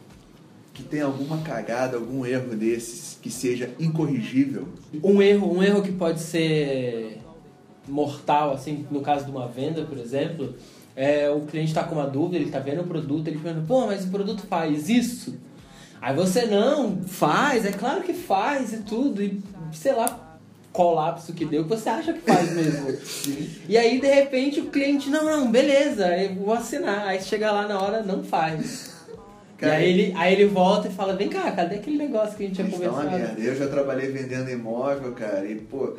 que 0.75 0.83
tem 0.83 0.99
alguma 0.99 1.37
cagada, 1.37 1.95
algum 1.95 2.25
erro 2.25 2.53
desses 2.53 3.17
que 3.21 3.31
seja 3.31 3.71
incorrigível? 3.79 4.67
Um 5.01 5.21
erro, 5.21 5.57
um 5.57 5.63
erro 5.63 5.81
que 5.81 5.93
pode 5.93 6.19
ser 6.19 7.21
mortal, 7.87 8.51
assim, 8.51 8.85
no 8.91 8.99
caso 8.99 9.23
de 9.23 9.31
uma 9.31 9.47
venda, 9.47 9.85
por 9.85 9.97
exemplo, 9.97 10.53
é 10.95 11.29
o 11.29 11.41
cliente 11.41 11.69
está 11.69 11.83
com 11.83 11.95
uma 11.95 12.05
dúvida, 12.05 12.35
ele 12.35 12.45
está 12.45 12.59
vendo 12.59 12.81
o 12.81 12.87
produto, 12.87 13.29
ele 13.29 13.39
pergunta, 13.39 13.65
pô, 13.65 13.87
mas 13.87 14.03
o 14.03 14.09
produto 14.09 14.43
faz 14.47 14.89
isso? 14.89 15.35
Aí 16.01 16.13
você, 16.13 16.45
não, 16.45 17.01
faz, 17.03 17.65
é 17.65 17.71
claro 17.71 18.03
que 18.03 18.13
faz 18.13 18.73
e 18.73 18.77
tudo, 18.79 19.23
e 19.23 19.41
sei 19.71 19.93
lá, 19.93 20.37
colapso 20.73 21.31
que 21.31 21.45
deu, 21.45 21.63
que 21.63 21.69
você 21.69 21.87
acha 21.87 22.11
que 22.11 22.19
faz 22.19 22.51
mesmo. 22.53 22.97
e 23.69 23.77
aí, 23.77 24.01
de 24.01 24.07
repente, 24.07 24.59
o 24.59 24.65
cliente, 24.65 25.09
não, 25.09 25.23
não, 25.23 25.49
beleza, 25.49 26.05
eu 26.17 26.35
vou 26.35 26.53
assinar. 26.53 27.07
Aí 27.07 27.21
chega 27.21 27.49
lá 27.49 27.65
na 27.65 27.81
hora, 27.81 28.03
não 28.03 28.21
faz. 28.25 28.94
Cara, 29.57 29.79
e 29.79 29.85
aí 29.85 29.89
ele, 29.89 30.13
aí 30.17 30.33
ele 30.33 30.45
volta 30.47 30.87
e 30.87 30.91
fala, 30.91 31.15
vem 31.15 31.29
cá, 31.29 31.51
cadê 31.51 31.75
aquele 31.75 31.97
negócio 31.97 32.35
que 32.35 32.43
a 32.43 32.47
gente 32.47 32.55
tinha 32.55 32.67
Isso 32.67 32.79
dá 32.79 32.89
uma 32.91 33.03
conversado? 33.03 33.23
merda. 33.23 33.41
Eu 33.41 33.55
já 33.55 33.67
trabalhei 33.67 34.11
vendendo 34.11 34.49
imóvel, 34.49 35.13
cara, 35.13 35.45
e 35.45 35.55
pô, 35.55 35.93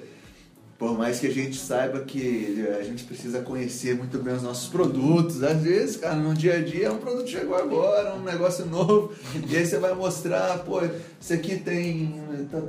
por 0.78 0.96
mais 0.98 1.18
que 1.18 1.26
a 1.26 1.32
gente 1.32 1.56
saiba 1.56 2.00
que 2.00 2.66
a 2.78 2.82
gente 2.82 3.04
precisa 3.04 3.40
conhecer 3.40 3.96
muito 3.96 4.18
bem 4.18 4.34
os 4.34 4.42
nossos 4.42 4.68
produtos, 4.68 5.42
às 5.42 5.62
vezes, 5.62 5.96
cara, 5.96 6.16
no 6.16 6.34
dia 6.34 6.56
a 6.56 6.62
dia 6.62 6.92
um 6.92 6.98
produto 6.98 7.30
chegou 7.30 7.56
agora, 7.56 8.14
um 8.14 8.22
negócio 8.22 8.66
novo, 8.66 9.10
e 9.48 9.56
aí 9.56 9.64
você 9.64 9.78
vai 9.78 9.94
mostrar, 9.94 10.58
pô, 10.58 10.82
isso 11.18 11.32
aqui 11.32 11.56
tem. 11.56 12.20
tá- 12.52 12.60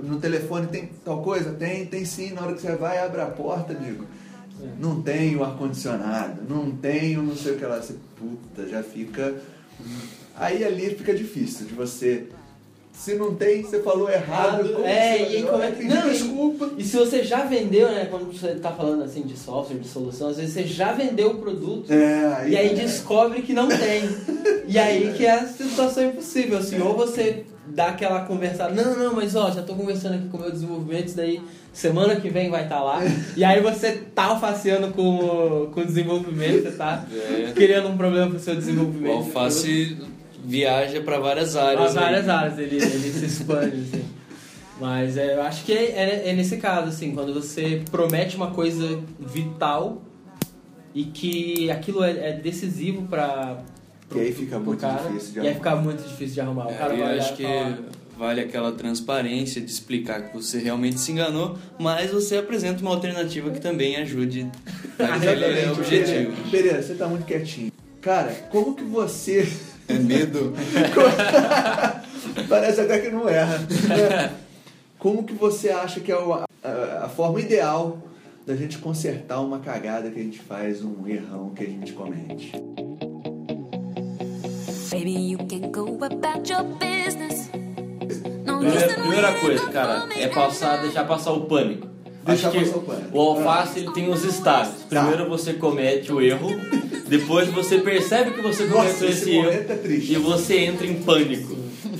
no 0.00 0.20
telefone 0.20 0.68
tem 0.68 0.90
tal 1.04 1.22
coisa? 1.22 1.50
Tem, 1.54 1.86
tem 1.86 2.04
sim, 2.04 2.32
na 2.34 2.42
hora 2.42 2.54
que 2.54 2.60
você 2.60 2.76
vai, 2.76 2.98
abre 2.98 3.20
a 3.20 3.26
porta, 3.26 3.72
amigo. 3.72 4.04
Não 4.78 5.02
tem 5.02 5.34
o 5.36 5.42
ar-condicionado, 5.44 6.42
não 6.48 6.70
tem 6.70 7.18
o 7.18 7.22
não 7.22 7.34
sei 7.36 7.52
o 7.54 7.56
que 7.56 7.64
lá. 7.64 7.76
Você, 7.80 7.94
puta, 8.16 8.68
já 8.68 8.82
fica. 8.82 9.34
Aí 10.34 10.64
ali 10.64 10.90
fica 10.94 11.14
difícil 11.14 11.66
de 11.66 11.74
você. 11.74 12.24
Se 12.92 13.14
não 13.14 13.34
tem, 13.34 13.62
você 13.62 13.82
falou 13.82 14.10
errado. 14.10 14.72
como 14.72 14.86
é, 14.86 15.18
e 15.20 15.36
aí 15.36 15.42
como 15.42 15.62
é 15.62 15.70
que. 15.70 15.84
Não, 15.84 16.08
e- 16.08 16.12
desculpa. 16.12 16.70
E 16.78 16.84
se 16.84 16.96
você 16.96 17.22
já 17.22 17.44
vendeu, 17.44 17.88
né? 17.90 18.06
Quando 18.10 18.32
você 18.32 18.54
tá 18.54 18.72
falando 18.72 19.02
assim 19.02 19.20
de 19.22 19.36
software, 19.36 19.76
de 19.78 19.86
solução, 19.88 20.28
às 20.28 20.38
vezes 20.38 20.54
você 20.54 20.64
já 20.64 20.92
vendeu 20.92 21.32
o 21.32 21.38
produto 21.38 21.92
É, 21.92 22.48
e 22.48 22.56
aí 22.56 22.70
é. 22.70 22.74
descobre 22.74 23.42
que 23.42 23.52
não 23.52 23.68
tem. 23.68 24.02
E 24.68 24.78
aí 24.80 25.12
que 25.16 25.24
é 25.24 25.30
a 25.30 25.46
situação 25.46 26.06
impossível, 26.08 26.58
assim, 26.58 26.80
ou 26.80 26.96
você 26.96 27.44
dá 27.68 27.88
aquela 27.88 28.20
conversada, 28.20 28.72
não, 28.74 28.96
não, 28.96 29.14
mas 29.14 29.34
ó, 29.36 29.50
já 29.50 29.62
tô 29.62 29.74
conversando 29.74 30.14
aqui 30.14 30.28
com 30.28 30.36
o 30.36 30.40
meu 30.40 30.50
desenvolvimento, 30.50 31.06
isso 31.06 31.16
daí 31.16 31.40
semana 31.72 32.16
que 32.16 32.30
vem 32.30 32.50
vai 32.50 32.62
estar 32.64 32.82
lá. 32.82 33.00
E 33.36 33.44
aí 33.44 33.60
você 33.60 33.92
tá 34.14 34.24
alfaceando 34.26 34.88
com, 34.92 35.02
o- 35.18 35.66
com 35.72 35.80
o 35.80 35.84
desenvolvimento, 35.84 36.62
você 36.64 36.72
tá 36.76 37.04
É. 37.12 37.52
criando 37.54 37.88
um 37.88 37.96
problema 37.96 38.30
pro 38.30 38.38
seu 38.38 38.54
O 38.54 38.56
desenvolvimento. 38.56 39.12
alface 39.16 39.96
viaja 40.44 41.00
para 41.02 41.18
várias 41.18 41.56
áreas. 41.56 41.90
As 41.90 41.96
aí. 41.96 42.02
várias 42.04 42.28
áreas, 42.28 42.58
ele, 42.58 42.76
ele 42.76 43.12
se 43.12 43.24
expande, 43.26 43.76
assim. 43.92 44.04
Mas 44.80 45.16
é, 45.16 45.34
eu 45.34 45.42
acho 45.42 45.64
que 45.64 45.72
é, 45.72 45.84
é- 45.84 46.28
é 46.30 46.32
nesse 46.34 46.56
caso, 46.58 46.88
assim, 46.88 47.12
quando 47.14 47.32
você 47.34 47.82
promete 47.90 48.36
uma 48.36 48.50
coisa 48.50 49.00
vital 49.18 50.02
e 50.94 51.04
que 51.04 51.70
aquilo 51.70 52.02
é, 52.04 52.30
é 52.30 52.32
decisivo 52.32 53.02
Que 54.10 54.20
aí 54.20 54.32
fica 54.32 54.58
muito 54.58 54.80
cara, 54.80 55.02
difícil 55.08 55.32
de 55.32 55.38
E 55.38 55.40
aí 55.40 55.46
arrumar. 55.48 55.54
fica 55.64 55.76
muito 55.76 56.02
difícil 56.08 56.34
de 56.34 56.40
arrumar. 56.40 56.66
O 56.68 56.74
cara 56.74 56.94
É, 56.94 56.96
vai 56.96 57.00
eu 57.00 57.04
olhar 57.12 57.18
acho 57.18 57.34
que 57.36 57.42
falar, 57.42 57.78
vale 58.18 58.40
aquela 58.40 58.72
transparência 58.72 59.60
de 59.60 59.70
explicar 59.70 60.22
que 60.28 60.34
você 60.36 60.58
realmente 60.58 60.98
se 61.00 61.10
enganou, 61.12 61.56
mas 61.78 62.10
você 62.12 62.36
apresenta 62.36 62.80
uma 62.82 62.90
alternativa 62.92 63.50
que 63.50 63.60
também 63.60 63.96
ajude 63.96 64.44
naquele 64.98 65.44
Exatamente. 65.44 65.80
objetivo. 65.80 66.50
Pereira, 66.50 66.82
você 66.82 66.94
tá 66.94 67.06
muito 67.08 67.24
quietinho. 67.24 67.72
Cara, 68.00 68.32
como 68.50 68.74
que 68.74 68.84
você. 68.84 69.48
É 69.88 69.94
medo. 69.94 70.52
Parece 72.48 72.80
até 72.80 72.98
que 72.98 73.08
não 73.10 73.28
erra. 73.28 73.58
né? 73.58 74.32
Como 74.98 75.24
que 75.24 75.32
você 75.34 75.68
acha 75.70 76.00
que 76.00 76.10
é 76.10 76.14
a, 76.16 77.04
a 77.04 77.08
forma 77.08 77.40
ideal 77.40 77.98
da 78.46 78.54
gente 78.56 78.78
consertar 78.78 79.40
uma 79.40 79.58
cagada 79.60 80.10
que 80.10 80.18
a 80.20 80.22
gente 80.22 80.38
faz, 80.40 80.82
um 80.82 81.06
errão 81.06 81.50
que 81.50 81.62
a 81.64 81.66
gente 81.66 81.92
comete? 81.92 82.52
Primeira, 88.58 88.76
use 88.86 88.94
to 88.94 89.00
primeira 89.00 89.32
coisa, 89.34 89.66
cara, 89.68 90.08
é 90.16 90.28
passar, 90.28 90.80
deixar 90.82 91.04
passar 91.04 91.32
o 91.32 91.42
pânico. 91.42 91.86
Deixar 92.24 92.48
Acho 92.48 92.58
que 92.58 92.64
passar 92.64 92.78
o 92.78 92.82
pânico. 92.82 93.08
O 93.16 93.20
alface 93.20 93.78
ele 93.80 93.92
tem 93.92 94.08
os 94.10 94.24
estágios. 94.24 94.82
Primeiro 94.88 95.28
você 95.28 95.54
comete 95.54 96.12
o 96.12 96.20
erro, 96.20 96.48
depois 97.08 97.48
você 97.48 97.78
percebe 97.78 98.32
que 98.32 98.40
você 98.40 98.64
Nossa, 98.64 98.82
cometeu 98.88 99.08
esse 99.08 99.20
esse 99.22 99.30
erro 99.36 99.50
é 99.50 99.88
e 99.88 100.16
você 100.16 100.58
entra 100.60 100.86
em 100.86 101.02
pânico. 101.02 101.56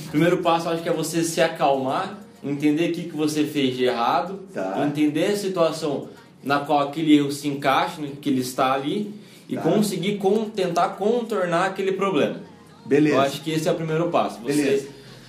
Primeiro 0.09 0.37
passo 0.37 0.69
acho 0.69 0.81
que 0.81 0.89
é 0.89 0.93
você 0.93 1.23
se 1.23 1.41
acalmar, 1.41 2.17
entender 2.43 2.89
o 2.91 2.93
que, 2.93 3.03
que 3.03 3.15
você 3.15 3.43
fez 3.43 3.75
de 3.75 3.85
errado, 3.85 4.39
Tá. 4.53 4.85
entender 4.87 5.25
a 5.25 5.37
situação 5.37 6.07
na 6.43 6.59
qual 6.59 6.79
aquele 6.87 7.17
erro 7.17 7.31
se 7.31 7.47
encaixa, 7.47 7.99
no 8.01 8.07
que 8.07 8.29
ele 8.29 8.41
está 8.41 8.73
ali 8.73 9.13
e 9.49 9.55
Tá. 9.55 9.61
conseguir 9.63 10.17
con- 10.17 10.49
tentar 10.49 10.89
contornar 10.89 11.65
aquele 11.67 11.91
problema. 11.93 12.46
Beleza. 12.87 13.15
Eu 13.15 13.21
acho 13.21 13.41
que 13.41 13.51
esse 13.51 13.67
é 13.67 13.71
o 13.71 13.75
primeiro 13.75 14.09
passo. 14.09 14.39
Você 14.41 14.53
Beleza. 14.53 14.87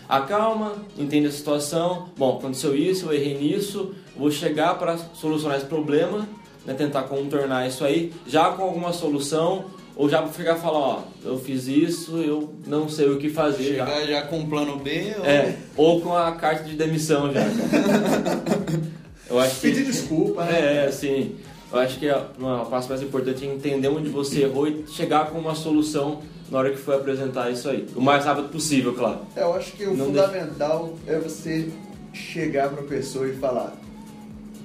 acalma, 0.08 0.74
entende 0.96 1.26
a 1.26 1.32
situação. 1.32 2.08
Bom, 2.16 2.38
aconteceu 2.38 2.76
isso, 2.76 3.06
eu 3.06 3.12
errei 3.14 3.36
nisso, 3.36 3.94
vou 4.16 4.30
chegar 4.30 4.78
para 4.78 4.96
solucionar 5.14 5.58
esse 5.58 5.66
problema, 5.66 6.28
né, 6.64 6.74
tentar 6.74 7.02
contornar 7.02 7.66
isso 7.66 7.84
aí, 7.84 8.12
já 8.26 8.50
com 8.50 8.62
alguma 8.62 8.92
solução, 8.92 9.64
ou 9.96 10.08
já 10.08 10.24
chegar 10.28 10.56
e 10.56 10.60
falar, 10.60 10.78
ó, 10.78 11.02
eu 11.24 11.36
fiz 11.36 11.66
isso, 11.66 12.18
eu 12.18 12.54
não 12.64 12.88
sei 12.88 13.08
o 13.08 13.18
que 13.18 13.28
fazer. 13.28 13.74
já. 13.76 13.84
Chegar 13.84 14.06
já 14.06 14.22
com 14.22 14.38
um 14.38 14.48
plano 14.48 14.76
B 14.76 15.12
ou... 15.18 15.24
É, 15.24 15.56
ou 15.76 16.00
com 16.00 16.16
a 16.16 16.30
carta 16.32 16.62
de 16.62 16.76
demissão 16.76 17.32
já. 17.32 17.40
eu 19.28 19.40
acho 19.40 19.56
que 19.56 19.60
Pedir 19.62 19.84
desculpa, 19.84 20.44
né? 20.44 20.86
é, 20.86 20.92
sim. 20.92 21.34
Eu 21.72 21.80
acho 21.80 21.98
que 21.98 22.08
a, 22.08 22.28
uma 22.38 22.64
passo 22.66 22.88
mais 22.88 23.02
importante 23.02 23.44
é 23.44 23.52
entender 23.52 23.88
onde 23.88 24.08
você 24.08 24.42
errou 24.42 24.68
e 24.68 24.84
chegar 24.88 25.30
com 25.30 25.38
uma 25.38 25.56
solução 25.56 26.20
na 26.50 26.58
hora 26.58 26.70
que 26.70 26.76
for 26.76 26.94
apresentar 26.94 27.50
isso 27.50 27.68
aí. 27.68 27.86
O 27.94 28.00
mais 28.00 28.24
rápido 28.24 28.48
possível, 28.48 28.94
claro. 28.94 29.20
É, 29.36 29.42
Eu 29.42 29.54
acho 29.54 29.72
que 29.72 29.84
o 29.84 29.96
Não 29.96 30.06
fundamental 30.06 30.94
é 31.06 31.18
você 31.18 31.70
chegar 32.12 32.70
pra 32.70 32.82
pessoa 32.82 33.28
e 33.28 33.34
falar: 33.36 33.76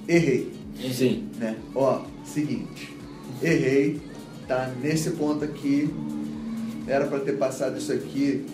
errei, 0.08 0.52
Sim. 0.92 1.28
né? 1.38 1.56
Ó, 1.74 2.02
seguinte, 2.24 2.94
errei, 3.42 4.00
tá 4.48 4.70
nesse 4.80 5.10
ponto 5.12 5.44
aqui, 5.44 5.92
era 6.86 7.06
pra 7.06 7.20
ter 7.20 7.34
passado 7.38 7.76
isso 7.78 7.92
aqui 7.92 8.46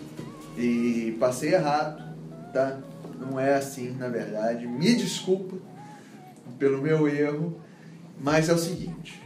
e 0.57 1.17
passei 1.19 1.55
errado, 1.55 2.03
tá? 2.53 2.79
Não 3.21 3.39
é 3.39 3.55
assim, 3.55 3.91
na 3.99 4.09
verdade. 4.09 4.67
Me 4.67 4.95
desculpa 4.97 5.57
pelo 6.59 6.81
meu 6.83 7.07
erro, 7.09 7.61
mas 8.21 8.49
é 8.49 8.53
o 8.53 8.59
seguinte. 8.59 9.21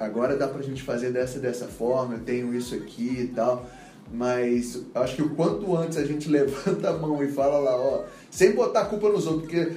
Agora 0.00 0.34
dá 0.36 0.48
pra 0.48 0.62
gente 0.62 0.82
fazer 0.82 1.12
dessa 1.12 1.36
e 1.38 1.40
dessa 1.40 1.66
forma, 1.66 2.14
eu 2.14 2.20
tenho 2.20 2.52
isso 2.54 2.74
aqui 2.74 3.20
e 3.20 3.26
tal. 3.28 3.68
Mas 4.12 4.74
eu 4.94 5.02
acho 5.02 5.14
que 5.14 5.22
o 5.22 5.30
quanto 5.36 5.76
antes 5.76 5.96
a 5.98 6.04
gente 6.04 6.26
levanta 6.32 6.88
a 6.90 6.98
mão 6.98 7.22
e 7.22 7.28
fala 7.30 7.58
lá, 7.58 7.76
ó, 7.76 8.04
sem 8.30 8.52
botar 8.52 8.80
a 8.80 8.84
culpa 8.86 9.08
nos 9.10 9.26
outros, 9.26 9.44
porque 9.44 9.72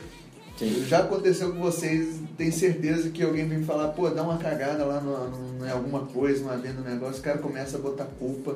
Sim. 0.57 0.85
já 0.87 0.99
aconteceu 0.99 1.51
com 1.51 1.59
vocês, 1.59 2.15
tem 2.37 2.49
certeza 2.49 3.09
que 3.09 3.21
alguém 3.21 3.47
vem 3.47 3.63
falar, 3.63 3.89
pô, 3.89 4.09
dá 4.09 4.23
uma 4.23 4.37
cagada 4.37 4.85
lá 4.85 4.99
no, 5.01 5.29
no- 5.59 5.65
em 5.67 5.69
alguma 5.69 6.05
coisa, 6.07 6.41
numa 6.41 6.57
venda 6.57 6.81
do 6.81 6.89
negócio, 6.89 7.19
o 7.19 7.23
cara 7.23 7.37
começa 7.37 7.77
a 7.77 7.81
botar 7.81 8.05
culpa 8.17 8.55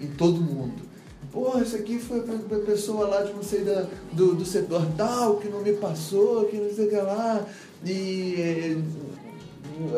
em 0.00 0.08
todo 0.08 0.40
mundo. 0.40 0.82
Pô, 1.30 1.56
isso 1.58 1.76
aqui 1.76 1.98
foi 1.98 2.20
pra, 2.20 2.34
pra 2.36 2.58
pessoa 2.58 3.06
lá 3.08 3.22
de 3.22 3.32
não 3.32 3.42
sei 3.42 3.64
da, 3.64 3.86
do, 4.12 4.34
do 4.34 4.44
setor 4.44 4.84
tal, 4.98 5.36
que 5.36 5.48
não 5.48 5.62
me 5.62 5.72
passou, 5.74 6.44
que 6.46 6.56
não 6.58 6.70
sei 6.74 6.86
o 6.86 6.90
que 6.90 6.96
lá, 6.96 7.46
e 7.84 8.34
eh, 8.36 8.76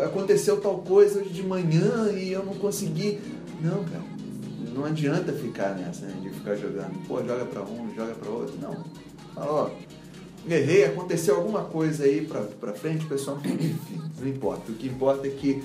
aconteceu 0.05 0.61
tal 0.61 0.79
coisa 0.79 1.21
hoje 1.21 1.31
de 1.31 1.43
manhã 1.43 2.11
e 2.13 2.33
eu 2.33 2.45
não 2.45 2.55
consegui. 2.55 3.21
Não, 3.61 3.85
cara, 3.85 4.05
não 4.75 4.85
adianta 4.85 5.33
ficar 5.33 5.75
nessa, 5.75 6.07
né, 6.07 6.17
de 6.23 6.31
ficar 6.31 6.57
jogando. 6.57 7.07
Pô, 7.07 7.23
joga 7.23 7.45
pra 7.45 7.63
um, 7.63 7.95
joga 7.95 8.15
pra 8.15 8.31
outro. 8.31 8.55
Não. 8.61 8.85
Fala, 9.35 9.53
ó, 9.53 9.71
errei, 10.49 10.85
aconteceu 10.85 11.37
alguma 11.37 11.65
coisa 11.65 12.05
aí 12.05 12.27
pra, 12.27 12.41
pra 12.41 12.73
frente, 12.73 13.07
pessoal, 13.07 13.39
não 14.21 14.29
importa. 14.29 14.71
O 14.71 14.75
que 14.75 14.87
importa 14.87 15.27
é 15.27 15.31
que 15.31 15.63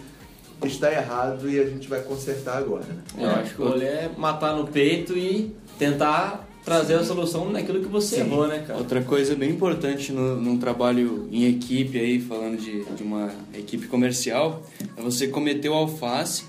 está 0.65 0.91
errado 0.91 1.49
e 1.49 1.59
a 1.59 1.65
gente 1.65 1.87
vai 1.87 2.01
consertar 2.01 2.57
agora, 2.57 2.83
né? 2.83 3.01
Eu 3.17 3.29
acho 3.29 3.55
que 3.55 3.61
o 3.61 3.67
rolê 3.69 3.85
é 3.85 4.11
matar 4.17 4.55
no 4.55 4.67
peito 4.67 5.17
e 5.17 5.55
tentar 5.77 6.48
trazer 6.63 6.95
a 6.95 7.03
solução 7.03 7.49
naquilo 7.49 7.79
que 7.79 7.87
você 7.87 8.15
Sim. 8.15 8.21
errou, 8.21 8.47
né, 8.47 8.63
cara? 8.65 8.79
Outra 8.79 9.01
coisa 9.01 9.35
bem 9.35 9.49
importante 9.49 10.11
no, 10.11 10.35
num 10.35 10.57
trabalho 10.57 11.27
em 11.31 11.45
equipe 11.45 11.97
aí, 11.97 12.19
falando 12.19 12.57
de, 12.57 12.83
de 12.95 13.03
uma 13.03 13.31
equipe 13.53 13.87
comercial, 13.87 14.63
é 14.95 15.01
você 15.01 15.27
cometer 15.27 15.69
o 15.69 15.73
alface 15.73 16.43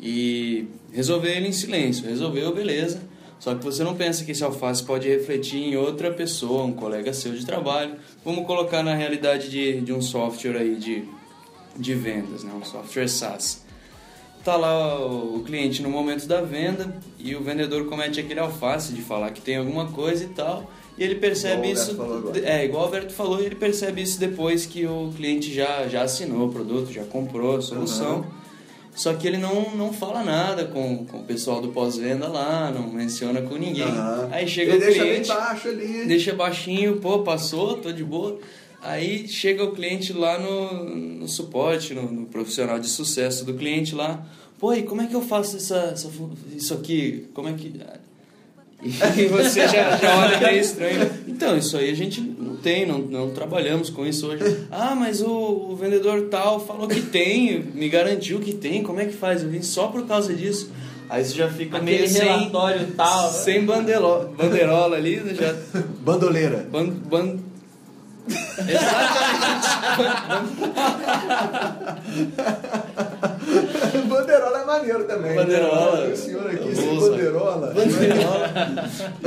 e 0.00 0.66
resolver 0.92 1.36
ele 1.36 1.48
em 1.48 1.52
silêncio. 1.52 2.06
Resolveu, 2.06 2.54
beleza. 2.54 3.00
Só 3.38 3.54
que 3.54 3.62
você 3.62 3.84
não 3.84 3.94
pensa 3.94 4.24
que 4.24 4.32
esse 4.32 4.42
alface 4.42 4.82
pode 4.82 5.08
refletir 5.08 5.58
em 5.58 5.76
outra 5.76 6.10
pessoa, 6.10 6.64
um 6.64 6.72
colega 6.72 7.12
seu 7.12 7.32
de 7.32 7.44
trabalho. 7.44 7.94
Vamos 8.24 8.46
colocar 8.46 8.82
na 8.82 8.94
realidade 8.94 9.50
de, 9.50 9.80
de 9.82 9.92
um 9.92 10.00
software 10.00 10.56
aí 10.56 10.74
de, 10.76 11.04
de 11.76 11.94
vendas, 11.94 12.42
né? 12.42 12.52
um 12.54 12.64
software 12.64 13.08
SaaS. 13.08 13.65
Tá 14.46 14.54
lá 14.54 15.04
o, 15.04 15.42
cliente 15.44 15.82
no 15.82 15.90
momento 15.90 16.24
da 16.28 16.40
venda 16.40 16.96
e 17.18 17.34
o 17.34 17.42
vendedor 17.42 17.84
comete 17.86 18.20
aquele 18.20 18.38
alface 18.38 18.92
de 18.92 19.02
falar 19.02 19.32
que 19.32 19.40
tem 19.40 19.56
alguma 19.56 19.88
coisa 19.88 20.22
e 20.22 20.28
tal. 20.28 20.70
E 20.96 21.02
ele 21.02 21.16
percebe 21.16 21.68
isso. 21.72 21.96
É, 22.44 22.64
igual 22.64 22.82
o 22.82 22.84
Alberto 22.84 23.12
falou, 23.12 23.40
ele 23.40 23.56
percebe 23.56 24.02
isso 24.02 24.20
depois 24.20 24.64
que 24.64 24.86
o 24.86 25.12
cliente 25.16 25.52
já, 25.52 25.88
já 25.88 26.02
assinou 26.02 26.46
o 26.46 26.52
produto, 26.52 26.92
já 26.92 27.02
comprou 27.02 27.56
a 27.56 27.60
solução. 27.60 28.24
Só 28.94 29.14
que 29.14 29.26
ele 29.26 29.36
não, 29.36 29.74
não 29.74 29.92
fala 29.92 30.22
nada 30.22 30.64
com, 30.64 31.04
com 31.04 31.18
o 31.18 31.24
pessoal 31.24 31.60
do 31.60 31.70
pós-venda 31.70 32.28
lá, 32.28 32.70
não 32.70 32.88
menciona 32.88 33.42
com 33.42 33.56
ninguém. 33.56 33.82
Aham. 33.82 34.28
Aí 34.30 34.46
chega 34.46 34.76
Ele 34.76 34.78
o 34.78 34.86
deixa 34.86 35.02
cliente, 35.02 35.28
bem 35.28 35.36
baixo 35.36 35.68
ali. 35.68 36.06
deixa 36.06 36.34
baixinho, 36.34 36.96
pô, 36.98 37.18
passou, 37.18 37.78
tô 37.78 37.90
de 37.90 38.04
boa. 38.04 38.38
Aí 38.82 39.26
chega 39.26 39.64
o 39.64 39.72
cliente 39.72 40.12
lá 40.12 40.38
no, 40.38 40.84
no 40.84 41.28
suporte, 41.28 41.94
no, 41.94 42.10
no 42.10 42.26
profissional 42.26 42.78
de 42.78 42.88
sucesso 42.88 43.44
do 43.44 43.54
cliente 43.54 43.94
lá. 43.94 44.24
Pô, 44.58 44.72
e 44.72 44.82
como 44.82 45.02
é 45.02 45.06
que 45.06 45.14
eu 45.14 45.22
faço 45.22 45.56
essa, 45.56 45.76
essa 45.92 46.08
isso 46.54 46.74
aqui? 46.74 47.26
Como 47.34 47.48
é 47.48 47.52
que. 47.52 47.72
E 49.16 49.26
você 49.26 49.66
já, 49.66 49.96
já 49.96 50.18
olha 50.18 50.38
meio 50.38 50.60
estranho. 50.60 51.10
Então, 51.26 51.56
isso 51.56 51.76
aí 51.76 51.90
a 51.90 51.94
gente 51.94 52.20
não 52.20 52.56
tem, 52.56 52.86
não, 52.86 52.98
não 52.98 53.30
trabalhamos 53.30 53.90
com 53.90 54.06
isso 54.06 54.26
hoje. 54.26 54.66
Ah, 54.70 54.94
mas 54.94 55.20
o, 55.20 55.30
o 55.70 55.76
vendedor 55.76 56.28
tal 56.30 56.60
falou 56.60 56.86
que 56.86 57.00
tem, 57.00 57.60
me 57.74 57.88
garantiu 57.88 58.38
que 58.40 58.52
tem, 58.52 58.82
como 58.82 59.00
é 59.00 59.06
que 59.06 59.14
faz? 59.14 59.42
Eu 59.42 59.48
vim 59.48 59.62
só 59.62 59.88
por 59.88 60.06
causa 60.06 60.34
disso. 60.34 60.70
Aí 61.08 61.24
você 61.24 61.34
já 61.34 61.48
fica 61.48 61.76
Aquele 61.76 61.98
meio 61.98 62.08
sem, 62.08 62.22
relatório 62.24 62.86
tal. 62.96 63.32
né? 63.32 63.38
sem 63.38 63.64
bandelo, 63.64 64.28
banderola 64.36 64.96
ali, 64.96 65.20
né? 65.20 65.34
já 65.34 65.54
Bandoleira. 66.02 66.66
Ban, 66.70 66.88
ban... 66.88 67.38
Banderola 74.08 74.58
é 74.60 74.64
maneiro 74.64 75.04
também. 75.04 75.34
Banderola. 75.34 76.06
Né? 76.06 76.12
O 76.12 76.16
senhor 76.16 76.46
aqui 76.50 76.74
sem 76.74 76.88
usar. 76.96 77.10
banderola. 77.10 77.74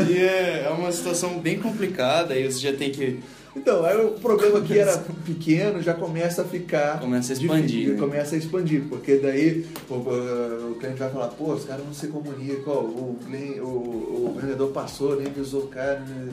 E 0.09 0.17
é, 0.17 0.63
é 0.65 0.69
uma 0.69 0.91
situação 0.91 1.39
bem 1.39 1.59
complicada, 1.59 2.33
aí 2.33 2.49
você 2.51 2.59
já 2.59 2.73
tem 2.73 2.91
que. 2.91 3.19
Então, 3.55 3.83
aí 3.83 3.97
o 3.97 4.11
problema 4.11 4.61
que 4.61 4.77
era 4.77 4.95
pequeno 5.25 5.81
já 5.81 5.93
começa 5.93 6.43
a 6.43 6.45
ficar. 6.45 6.99
Começa 6.99 7.33
a 7.33 7.35
expandir, 7.35 7.65
difícil, 7.67 7.93
né? 7.93 7.99
Começa 7.99 8.35
a 8.35 8.37
expandir, 8.37 8.83
porque 8.87 9.15
daí 9.17 9.65
o, 9.89 9.93
o- 9.95 10.71
o 10.71 10.75
cliente 10.79 10.99
vai 10.99 11.09
falar, 11.09 11.27
pô, 11.29 11.53
os 11.53 11.65
caras 11.65 11.83
não 11.83 11.93
se 11.93 12.07
comunicam, 12.07 12.71
ó, 12.73 12.79
o, 12.81 13.17
o, 13.59 14.33
o 14.35 14.39
vendedor 14.39 14.69
passou, 14.69 15.15
nem 15.17 15.27
avisou 15.27 15.61
o 15.63 15.67
cara. 15.67 15.99
né? 15.99 16.27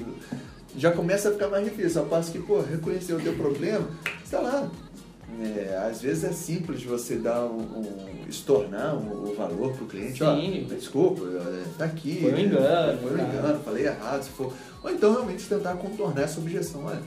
Já 0.77 0.93
começa 0.93 1.29
a 1.29 1.33
ficar 1.33 1.49
mais 1.49 1.65
difícil. 1.65 2.03
Ao 2.03 2.07
passo 2.07 2.31
que, 2.31 2.39
pô, 2.39 2.61
reconhecer 2.61 3.15
o 3.15 3.21
teu 3.21 3.35
problema, 3.35 3.89
está 4.23 4.41
lá. 4.41 4.71
É, 5.41 5.77
às 5.91 6.01
vezes 6.01 6.25
é 6.25 6.33
simples 6.33 6.83
você 6.83 7.17
dar 7.17 7.45
um, 7.45 7.59
um 7.59 8.29
estornar 8.29 8.97
o, 8.97 9.31
o 9.31 9.35
valor 9.35 9.73
pro 9.73 9.87
cliente. 9.87 10.19
Sim. 10.19 10.67
Ó, 10.71 10.75
desculpa, 10.75 11.25
é, 11.25 11.63
tá 11.77 11.85
aqui. 11.85 12.21
Foi 12.23 12.33
um 12.33 12.39
engano, 12.39 12.99
Foi 12.99 13.13
um 13.13 13.17
tá. 13.17 13.23
engano, 13.25 13.61
falei 13.65 13.87
errado, 13.87 14.23
se 14.23 14.31
for. 14.31 14.53
Ou 14.83 14.91
então 14.91 15.13
realmente 15.13 15.47
tentar 15.47 15.75
contornar 15.75 16.23
essa 16.23 16.39
objeção. 16.41 16.85
Olha, 16.85 17.03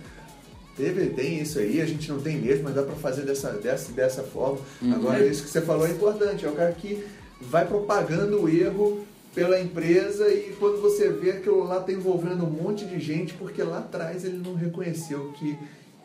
teve, 0.76 1.08
tem 1.08 1.40
isso 1.40 1.60
aí, 1.60 1.82
a 1.82 1.86
gente 1.86 2.12
não 2.12 2.20
tem 2.20 2.38
mesmo, 2.38 2.66
mas 2.66 2.76
dá 2.76 2.84
pra 2.84 2.96
fazer 2.96 3.22
dessa, 3.22 3.52
dessa, 3.52 3.92
dessa 3.94 4.24
forma. 4.24 4.60
Agora, 4.94 5.26
isso 5.26 5.44
que 5.44 5.50
você 5.50 5.62
falou 5.62 5.88
é 5.88 5.92
importante. 5.92 6.46
É 6.46 6.50
o 6.50 6.54
cara 6.54 6.72
que 6.74 7.04
vai 7.42 7.66
propagando 7.66 8.42
o 8.42 8.50
erro 8.50 9.06
pela 9.40 9.58
empresa 9.58 10.28
e 10.28 10.54
quando 10.60 10.82
você 10.82 11.10
vê 11.10 11.32
aquilo 11.32 11.64
lá 11.64 11.80
tá 11.80 11.94
envolvendo 11.94 12.46
um 12.46 12.50
monte 12.50 12.86
de 12.86 13.00
gente, 13.00 13.34
porque 13.36 13.64
lá 13.64 13.78
atrás 13.78 14.26
ele 14.26 14.38
não 14.38 14.54
reconheceu 14.54 15.32
que, 15.32 15.58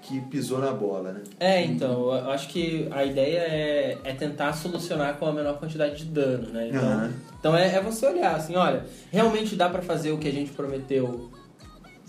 que 0.03 0.21
pisou 0.21 0.61
na 0.61 0.71
bola, 0.71 1.13
né? 1.15 1.23
É, 1.41 1.65
então, 1.65 2.15
eu 2.15 2.31
acho 2.31 2.49
que 2.49 2.87
a 2.93 3.05
ideia 3.05 3.41
é, 3.41 3.99
é 4.05 4.13
tentar 4.13 4.53
solucionar 4.53 5.17
com 5.19 5.27
a 5.27 5.33
menor 5.33 5.59
quantidade 5.59 5.97
de 5.97 6.05
dano, 6.05 6.49
né? 6.51 6.69
Então, 6.69 6.85
Aham. 6.85 7.13
então 7.41 7.57
é, 7.57 7.75
é 7.75 7.81
você 7.81 8.07
olhar 8.07 8.37
assim, 8.37 8.55
olha, 8.55 8.85
realmente 9.11 9.57
dá 9.57 9.69
pra 9.69 9.83
fazer 9.83 10.13
o 10.13 10.19
que 10.19 10.29
a 10.29 10.33
gente 10.33 10.53
prometeu 10.53 11.29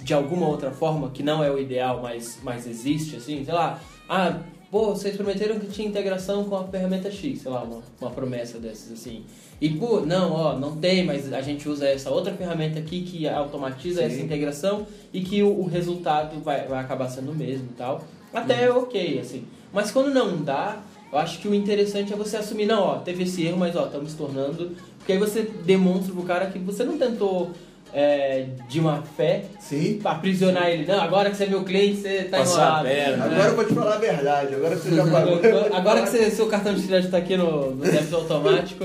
de 0.04 0.14
alguma 0.14 0.48
outra 0.48 0.70
forma, 0.70 1.10
que 1.10 1.24
não 1.24 1.44
é 1.44 1.50
o 1.50 1.58
ideal, 1.58 2.02
mas, 2.04 2.38
mas 2.44 2.68
existe, 2.68 3.16
assim, 3.16 3.44
sei 3.44 3.54
lá, 3.54 3.80
ah, 4.08 4.42
pô, 4.76 4.88
vocês 4.88 5.16
prometeram 5.16 5.58
que 5.58 5.68
tinha 5.68 5.88
integração 5.88 6.44
com 6.44 6.58
a 6.58 6.68
ferramenta 6.68 7.10
X, 7.10 7.44
sei 7.44 7.50
lá, 7.50 7.64
uma, 7.64 7.82
uma 8.02 8.12
promessa 8.12 8.60
dessas, 8.60 8.92
assim. 8.92 9.24
E, 9.62 9.70
pô, 9.70 10.02
não, 10.02 10.34
ó, 10.34 10.60
não 10.60 10.76
tem, 10.76 11.06
mas 11.06 11.32
a 11.32 11.42
gente 11.42 11.70
usa 11.70 11.88
essa 11.88 12.10
outra 12.10 12.34
ferramenta 12.34 12.78
aqui 12.78 13.04
que 13.04 13.26
automatiza 13.26 14.02
Sim. 14.02 14.06
essa 14.06 14.20
integração 14.20 14.86
e 15.14 15.22
que 15.22 15.42
o, 15.42 15.62
o 15.62 15.66
resultado 15.66 16.42
vai, 16.44 16.68
vai 16.68 16.84
acabar 16.84 17.08
sendo 17.08 17.32
o 17.32 17.34
mesmo 17.34 17.70
e 17.72 17.78
tal. 17.78 18.04
Até 18.34 18.66
é 18.66 18.70
ok, 18.70 19.18
assim. 19.18 19.46
Mas 19.72 19.92
quando 19.92 20.14
não 20.14 20.44
dá, 20.44 20.84
eu 21.10 21.20
acho 21.20 21.40
que 21.40 21.48
o 21.48 21.56
interessante 21.56 22.12
é 22.12 22.18
você 22.18 22.36
assumir, 22.36 22.66
não, 22.66 22.84
ó, 22.84 22.96
teve 22.98 23.24
esse 23.24 23.46
erro, 23.46 23.58
mas 23.58 23.78
ó, 23.78 23.86
estamos 23.86 24.14
tornando. 24.14 24.76
Porque 24.98 25.14
aí 25.14 25.18
você 25.18 25.44
demonstra 25.64 26.14
pro 26.14 26.24
cara 26.24 26.48
que 26.48 26.60
você 26.60 26.84
não 26.84 26.98
tentou 26.98 27.52
é, 27.98 28.48
de 28.68 28.82
má 28.82 29.02
fé, 29.16 29.46
Sim. 29.58 30.02
aprisionar 30.04 30.68
ele. 30.68 30.86
Não, 30.86 31.00
agora 31.02 31.30
que 31.32 31.38
você 31.38 31.46
é 31.46 31.48
meu 31.48 31.64
cliente, 31.64 32.02
você 32.02 32.24
tá 32.26 32.40
Passar 32.40 32.84
enrolado. 32.84 32.88
perna. 32.90 33.24
Agora 33.26 33.44
eu 33.48 33.56
vou 33.56 33.66
te 33.66 33.74
falar 33.74 33.94
a 33.96 33.98
verdade. 34.00 34.56
Agora 34.56 34.76
que 34.76 34.82
você 34.82 34.96
já 34.96 35.08
pagou. 35.08 35.36
Agora, 35.38 35.78
agora 35.78 36.02
que 36.04 36.10
você- 36.10 36.30
seu 36.32 36.48
cartão 36.48 36.76
de 36.76 36.86
crédito 36.86 37.12
tá 37.12 37.18
aqui 37.18 37.38
no, 37.38 37.72
no 37.72 37.84
débito 37.84 38.16
automático. 38.18 38.84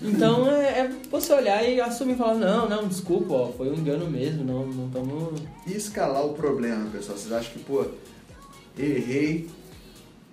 Então 0.00 0.48
é, 0.48 0.78
é 0.78 0.90
você 1.10 1.32
olhar 1.32 1.68
e 1.68 1.80
assumir 1.80 2.12
e 2.12 2.16
falar, 2.16 2.34
não, 2.36 2.68
não, 2.68 2.86
desculpa, 2.86 3.34
ó, 3.34 3.46
foi 3.48 3.68
um 3.68 3.74
engano 3.74 4.08
mesmo, 4.08 4.44
não 4.44 4.64
não 4.66 4.86
estamos. 4.86 5.40
E 5.66 5.72
escalar 5.76 6.24
o 6.24 6.32
problema, 6.34 6.88
pessoal. 6.90 7.18
Vocês 7.18 7.32
acham 7.32 7.52
que, 7.52 7.58
pô, 7.58 7.84
errei, 8.78 9.48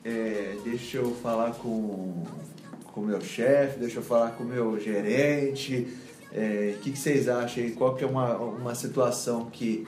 é, 0.06 0.56
deixa 0.64 0.98
eu 0.98 1.16
falar 1.22 1.52
com 1.52 1.70
o 2.96 3.02
meu 3.02 3.22
chefe, 3.22 3.80
deixa 3.80 3.98
eu 4.00 4.04
falar 4.04 4.32
com 4.32 4.44
o 4.44 4.48
meu 4.48 4.80
gerente. 4.80 5.88
É, 6.34 6.76
O 6.78 6.80
que, 6.82 6.92
que 6.92 7.00
vocês 7.00 7.28
acham 7.28 7.64
aí? 7.64 7.72
Qual 7.72 7.96
que 7.96 8.04
é 8.04 8.08
uma, 8.08 8.36
uma 8.38 8.76
situação 8.76 9.50
que, 9.50 9.88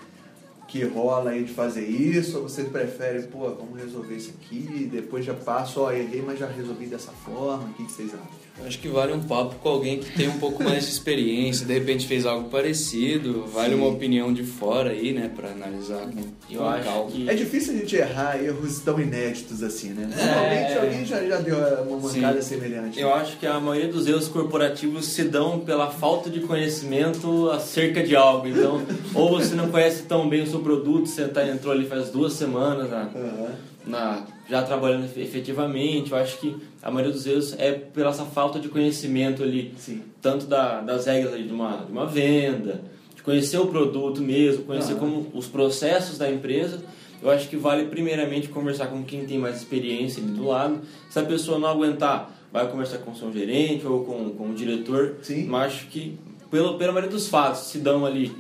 que 0.68 0.84
rola 0.84 1.32
aí 1.32 1.44
de 1.44 1.54
fazer 1.54 1.86
isso? 1.86 2.38
Ou 2.38 2.44
vocês 2.44 2.68
preferem, 2.68 3.24
pô, 3.24 3.50
vamos 3.54 3.80
resolver 3.80 4.16
isso 4.16 4.32
aqui, 4.32 4.90
depois 4.92 5.24
já 5.26 5.34
passo, 5.34 5.82
ó, 5.82 5.92
errei, 5.92 6.22
mas 6.22 6.40
já 6.40 6.48
resolvi 6.48 6.88
dessa 6.88 7.12
forma. 7.12 7.66
O 7.70 7.74
que, 7.74 7.86
que 7.86 7.92
vocês 7.92 8.10
acham? 8.14 8.51
Acho 8.66 8.78
que 8.80 8.88
vale 8.88 9.12
um 9.12 9.22
papo 9.22 9.56
com 9.56 9.70
alguém 9.70 10.00
que 10.00 10.12
tem 10.16 10.28
um 10.30 10.38
pouco 10.38 10.64
mais 10.64 10.86
de 10.86 10.92
experiência, 10.92 11.66
de 11.66 11.74
repente 11.74 12.06
fez 12.06 12.26
algo 12.28 12.48
parecido, 12.50 13.46
vale 13.48 13.70
Sim. 13.74 13.76
uma 13.82 13.88
opinião 13.88 14.32
de 14.32 14.44
fora 14.44 14.92
aí, 14.92 15.14
né, 15.14 15.32
pra 15.36 15.50
analisar 15.50 16.02
com, 16.08 16.20
Eu 16.50 16.60
com 16.60 16.68
acho 16.70 16.84
calma. 16.84 17.12
que 17.12 17.30
É 17.30 17.34
difícil 17.34 17.74
a 17.74 17.78
gente 17.78 17.96
errar 17.96 18.44
erros 18.44 18.80
tão 18.80 19.00
inéditos 19.00 19.64
assim, 19.64 19.90
né? 19.90 20.10
É. 20.16 20.26
Normalmente 20.26 20.78
alguém 20.78 21.06
já, 21.06 21.24
já 21.26 21.38
deu 21.38 21.58
uma 21.90 22.10
Sim. 22.10 22.20
mancada 22.22 22.42
semelhante. 22.42 23.00
Eu 23.00 23.14
acho 23.14 23.38
que 23.38 23.48
a 23.48 23.60
maioria 23.60 23.92
dos 23.92 24.06
erros 24.08 24.28
corporativos 24.28 25.06
se 25.08 25.24
dão 25.24 25.60
pela 25.62 25.90
falta 25.90 26.30
de 26.30 26.42
conhecimento 26.42 27.50
acerca 27.50 28.04
de 28.04 28.16
algo. 28.16 28.48
Então, 28.48 28.82
ou 29.16 29.30
você 29.32 29.56
não 29.56 29.70
conhece 29.72 30.04
tão 30.04 30.30
bem 30.30 30.44
o 30.44 30.48
seu 30.48 30.60
produto, 30.60 31.08
você 31.08 31.28
tá, 31.28 31.48
entrou 31.48 31.74
ali 31.74 31.88
faz 31.88 32.10
duas 32.10 32.34
semanas 32.34 32.90
na, 32.92 33.04
Aham. 33.06 33.71
Na- 33.86 34.26
já 34.50 34.62
trabalhando 34.64 35.06
efetivamente. 35.18 36.12
Eu 36.12 36.18
acho 36.18 36.38
que 36.40 36.56
a 36.82 36.92
maioria 36.92 37.14
dos 37.14 37.26
erros 37.26 37.56
é 37.58 37.72
pela 37.72 38.10
essa 38.10 38.26
falta 38.26 38.60
de 38.60 38.68
conhecimento 38.70 39.42
ali, 39.44 39.74
Sim. 39.78 40.02
tanto 40.22 40.46
da- 40.46 40.82
das 40.82 41.06
regras 41.06 41.34
ali 41.34 41.44
de, 41.44 41.54
uma, 41.54 41.78
de 41.86 41.92
uma 41.92 42.06
venda, 42.06 42.82
de 43.16 43.22
conhecer 43.24 43.58
o 43.60 43.68
produto 43.68 44.22
mesmo, 44.22 44.64
conhecer 44.64 44.96
como 44.96 45.28
os 45.34 45.48
processos 45.48 46.18
da 46.18 46.30
empresa. 46.32 46.84
Eu 47.22 47.30
acho 47.30 47.48
que 47.50 47.56
vale 47.56 47.86
primeiramente 47.86 48.48
conversar 48.48 48.88
com 48.88 49.04
quem 49.04 49.26
tem 49.26 49.38
mais 49.38 49.58
experiência 49.58 50.22
ali 50.24 50.32
do 50.32 50.46
lado. 50.48 50.82
Se 51.10 51.20
a 51.20 51.24
pessoa 51.24 51.60
não 51.60 51.68
aguentar, 51.70 52.36
vai 52.52 52.68
conversar 52.70 52.98
com 52.98 53.12
o 53.12 53.16
seu 53.16 53.32
gerente 53.32 53.86
ou 53.86 54.04
com, 54.04 54.32
com 54.32 54.50
o 54.50 54.54
diretor. 54.56 55.18
Sim. 55.22 55.46
Mas 55.46 55.74
acho 55.74 55.88
que 55.88 56.18
pelo, 56.50 56.78
pela 56.78 56.92
maioria 56.92 57.12
dos 57.16 57.28
fatos 57.28 57.62
se 57.68 57.78
dão 57.78 58.06
ali 58.06 58.32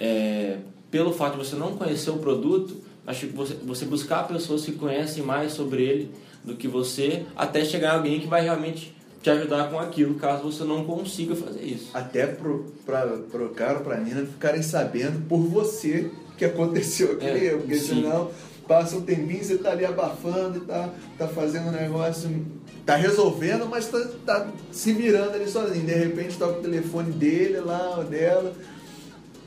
é, 0.00 0.58
pelo 0.90 1.12
fato 1.12 1.32
de 1.32 1.38
você 1.46 1.56
não 1.56 1.76
conhecer 1.76 2.10
o 2.10 2.16
produto, 2.18 2.76
acho 3.06 3.26
que 3.26 3.32
você, 3.32 3.54
você 3.54 3.84
buscar 3.84 4.26
pessoas 4.28 4.64
que 4.64 4.72
conhecem 4.72 5.22
mais 5.22 5.52
sobre 5.52 5.82
ele 5.82 6.10
do 6.44 6.56
que 6.56 6.66
você, 6.68 7.24
até 7.36 7.64
chegar 7.64 7.94
alguém 7.94 8.20
que 8.20 8.26
vai 8.26 8.42
realmente 8.42 8.94
te 9.22 9.30
ajudar 9.30 9.70
com 9.70 9.78
aquilo, 9.78 10.14
caso 10.16 10.42
você 10.42 10.64
não 10.64 10.84
consiga 10.84 11.36
fazer 11.36 11.62
isso. 11.62 11.90
Até 11.94 12.26
pro, 12.26 12.72
pra, 12.84 13.06
pro 13.30 13.50
cara 13.50 13.78
pra 13.80 13.96
mina 13.98 14.26
ficarem 14.26 14.62
sabendo 14.62 15.26
por 15.28 15.38
você 15.38 16.10
que 16.36 16.44
aconteceu 16.44 17.12
aquele 17.12 17.38
É, 17.38 17.44
erro. 17.50 17.58
Porque 17.60 17.76
sim. 17.76 17.94
senão 17.94 18.30
passa 18.66 18.96
um 18.96 19.02
tempinho, 19.02 19.44
você 19.44 19.58
tá 19.58 19.70
ali 19.70 19.84
abafando, 19.84 20.60
tá, 20.62 20.90
tá 21.16 21.28
fazendo 21.28 21.68
um 21.68 21.72
negócio, 21.72 22.44
tá 22.84 22.96
resolvendo, 22.96 23.66
mas 23.66 23.86
tá, 23.86 24.08
tá 24.26 24.48
se 24.72 24.92
mirando 24.92 25.34
ali 25.34 25.48
sozinho. 25.48 25.86
De 25.86 25.94
repente 25.94 26.36
toca 26.36 26.58
o 26.58 26.62
telefone 26.62 27.12
dele 27.12 27.60
lá, 27.60 27.98
ou 27.98 28.04
dela. 28.04 28.52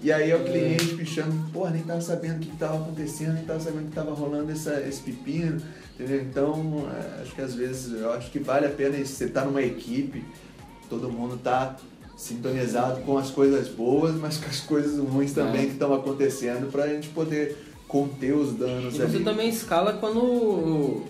E 0.05 0.11
aí 0.13 0.29
é 0.29 0.35
o 0.35 0.43
cliente 0.43 0.93
pichando, 0.95 1.33
porra, 1.51 1.71
nem 1.71 1.81
tava 1.81 1.99
sabendo 1.99 2.35
o 2.35 2.39
que 2.39 2.51
estava 2.53 2.75
acontecendo, 2.77 3.33
nem 3.33 3.43
tava 3.43 3.59
sabendo 3.59 3.89
que 3.89 3.95
tava 3.95 4.13
rolando 4.13 4.51
essa, 4.51 4.79
esse 4.81 5.01
pepino, 5.01 5.59
entendeu? 5.95 6.21
Então, 6.21 6.87
é, 6.93 7.23
acho 7.23 7.33
que 7.33 7.41
às 7.41 7.55
vezes, 7.55 7.99
eu 7.99 8.11
acho 8.13 8.29
que 8.29 8.37
vale 8.37 8.67
a 8.67 8.69
pena 8.69 8.95
isso, 8.97 9.15
você 9.15 9.27
tá 9.27 9.43
numa 9.43 9.63
equipe, 9.63 10.23
todo 10.87 11.09
mundo 11.09 11.39
tá 11.43 11.75
sintonizado 12.15 13.01
com 13.01 13.17
as 13.17 13.31
coisas 13.31 13.67
boas, 13.67 14.13
mas 14.15 14.37
com 14.37 14.45
as 14.47 14.59
coisas 14.59 14.99
ruins 14.99 15.33
também 15.33 15.63
É. 15.63 15.65
que 15.65 15.71
estão 15.73 15.91
acontecendo 15.91 16.71
pra 16.71 16.87
gente 16.87 17.07
poder 17.09 17.57
conter 17.87 18.33
os 18.35 18.53
danos 18.53 18.93
E 18.93 18.97
você 18.99 19.15
ali. 19.15 19.23
também 19.23 19.49
escala 19.49 19.93
quando 19.93 21.01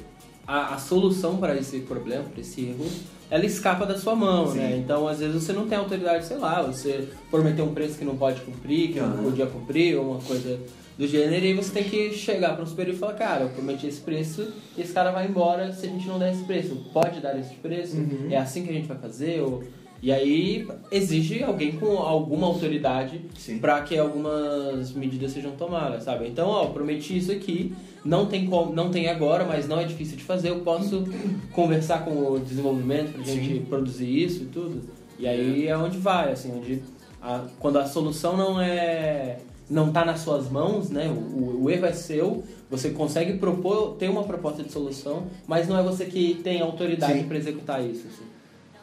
a, 0.47 0.75
a 0.75 0.77
solução 0.77 1.35
para 1.35 1.55
esse 1.57 1.79
problema, 1.81 2.23
para 2.23 2.39
esse 2.39 2.61
erro, 2.61 2.85
ela 3.29 3.45
escapa 3.45 3.85
da 3.85 3.97
sua 3.97 4.15
mão, 4.15 4.51
Sim. 4.51 4.57
né? 4.59 4.77
Então, 4.77 5.07
às 5.07 5.19
vezes, 5.19 5.43
você 5.43 5.53
não 5.53 5.67
tem 5.67 5.77
autoridade, 5.77 6.25
sei 6.25 6.37
lá, 6.37 6.61
você 6.61 7.07
prometeu 7.31 7.65
um 7.65 7.73
preço 7.73 7.97
que 7.97 8.05
não 8.05 8.15
pode 8.15 8.41
cumprir, 8.41 8.93
que 8.93 8.99
não 8.99 9.23
podia 9.23 9.45
cumprir, 9.47 9.97
ou 9.97 10.11
uma 10.11 10.21
coisa 10.21 10.59
do 10.97 11.07
gênero, 11.07 11.45
e 11.45 11.53
você 11.53 11.71
tem 11.71 11.83
que 11.83 12.13
chegar 12.13 12.53
para 12.53 12.63
um 12.63 12.67
superior 12.67 12.95
e 12.95 12.97
falar, 12.97 13.13
cara, 13.13 13.41
eu 13.43 13.49
prometi 13.49 13.87
esse 13.87 13.99
preço 13.99 14.47
e 14.77 14.81
esse 14.81 14.93
cara 14.93 15.11
vai 15.11 15.27
embora 15.27 15.73
se 15.73 15.85
a 15.85 15.89
gente 15.89 16.07
não 16.07 16.17
der 16.17 16.31
esse 16.31 16.43
preço. 16.43 16.75
Pode 16.93 17.19
dar 17.19 17.37
esse 17.37 17.53
preço? 17.55 17.97
Uhum. 17.97 18.27
É 18.29 18.37
assim 18.37 18.63
que 18.63 18.69
a 18.69 18.73
gente 18.73 18.87
vai 18.87 18.97
fazer? 18.97 19.41
Ou... 19.41 19.63
E 20.01 20.11
aí 20.11 20.67
exige 20.91 21.43
alguém 21.43 21.73
com 21.73 21.97
alguma 21.97 22.47
autoridade 22.47 23.21
para 23.59 23.81
que 23.81 23.97
algumas 23.97 24.91
medidas 24.93 25.31
sejam 25.31 25.51
tomadas, 25.51 26.03
sabe? 26.03 26.27
Então, 26.27 26.47
ó, 26.47 26.67
prometi 26.67 27.17
isso 27.17 27.31
aqui, 27.31 27.73
não 28.05 28.27
tem 28.27 28.45
como, 28.45 28.71
não 28.73 28.89
tem 28.91 29.09
agora, 29.09 29.43
mas 29.43 29.67
não 29.67 29.79
é 29.79 29.83
difícil 29.83 30.15
de 30.15 30.23
fazer. 30.23 30.49
Eu 30.51 30.59
posso 30.59 31.03
conversar 31.51 32.05
com 32.05 32.11
o 32.33 32.39
desenvolvimento 32.39 33.11
pra 33.13 33.23
gente 33.23 33.53
Sim. 33.55 33.65
produzir 33.67 34.23
isso 34.23 34.43
e 34.43 34.45
tudo. 34.45 34.81
E 35.19 35.27
aí 35.27 35.67
é 35.67 35.75
onde 35.77 35.97
vai, 35.97 36.31
assim, 36.31 36.51
onde 36.55 36.83
a- 37.21 37.45
quando 37.59 37.77
a 37.79 37.85
solução 37.87 38.37
não 38.37 38.61
é 38.61 39.39
não 39.67 39.91
tá 39.91 40.05
nas 40.05 40.19
suas 40.19 40.47
mãos, 40.47 40.91
né? 40.91 41.07
O, 41.09 41.13
o- 41.13 41.63
o 41.63 41.69
erro 41.71 41.87
é 41.87 41.91
seu. 41.93 42.43
Você 42.69 42.91
consegue 42.91 43.39
propor, 43.39 43.95
ter 43.95 44.07
uma 44.09 44.23
proposta 44.23 44.61
de 44.61 44.71
solução, 44.71 45.23
mas 45.47 45.67
não 45.67 45.75
é 45.75 45.81
você 45.81 46.05
que 46.05 46.35
tem 46.43 46.61
autoridade 46.61 47.23
para 47.23 47.35
executar 47.37 47.83
isso. 47.83 48.05
assim. 48.07 48.23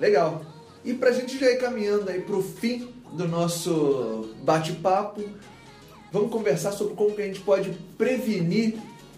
Legal. 0.01 0.43
E 0.85 0.93
pra 0.95 1.13
gente 1.13 1.39
já 1.39 1.49
ir 1.49 1.59
caminhando 1.59 2.11
aí 2.11 2.21
pro 2.23 2.43
fim 2.43 2.89
do 3.13 3.29
nosso 3.29 4.31
bate-papo, 4.43 5.23
vamos 6.11 6.31
conversar 6.33 6.73
sobre 6.73 6.95
como 6.95 7.13
que 7.15 7.23
a 7.23 7.27
gente 7.27 7.41
pode 7.41 7.71
prevenir 7.97 8.75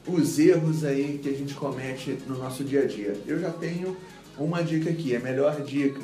os 0.07 0.39
erros 0.39 0.85
aí 0.85 1.19
que 1.23 1.29
a 1.29 1.33
gente 1.33 1.55
comete 1.55 2.19
no 2.27 2.39
nosso 2.39 2.63
dia 2.65 2.83
a 2.83 2.87
dia. 2.87 3.15
Eu 3.27 3.39
já 3.39 3.51
tenho 3.51 3.97
uma 4.39 4.63
dica 4.63 4.91
aqui, 4.91 5.15
a 5.15 5.21
melhor 5.21 5.61
dica 5.63 6.01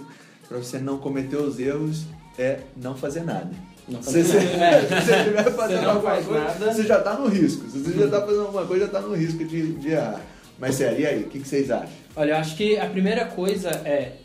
para 0.48 0.58
você 0.58 0.78
não 0.78 0.98
cometer 0.98 1.36
os 1.36 1.60
erros 1.60 2.04
é 2.36 2.58
não 2.76 2.96
fazer 2.96 3.22
nada. 3.22 3.50
Não 3.88 4.02
Se 4.02 4.22
fazer 4.24 4.40
você, 4.40 4.56
nada. 4.56 4.80
se 5.00 5.06
você 5.06 5.16
estiver 5.16 5.52
fazendo 5.52 5.88
alguma 5.88 6.10
faz 6.10 6.26
coisa, 6.26 6.44
nada. 6.44 6.72
você 6.72 6.82
já 6.82 6.98
está 6.98 7.14
no 7.14 7.28
risco. 7.28 7.70
Se 7.70 7.78
você 7.78 7.98
já 7.98 8.04
está 8.06 8.20
fazendo 8.20 8.40
alguma 8.42 8.66
coisa, 8.66 8.80
já 8.80 8.86
está 8.86 9.00
no 9.00 9.14
risco 9.14 9.44
de, 9.44 9.72
de 9.74 9.88
errar. 9.90 10.20
Mas 10.58 10.74
sério, 10.74 11.00
e 11.00 11.06
aí? 11.06 11.22
O 11.22 11.28
que, 11.28 11.38
que 11.38 11.48
vocês 11.48 11.70
acham? 11.70 11.88
Olha, 12.16 12.32
eu 12.32 12.36
acho 12.36 12.56
que 12.56 12.76
a 12.78 12.86
primeira 12.86 13.26
coisa 13.26 13.70
é 13.84 14.16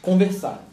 conversar. 0.00 0.66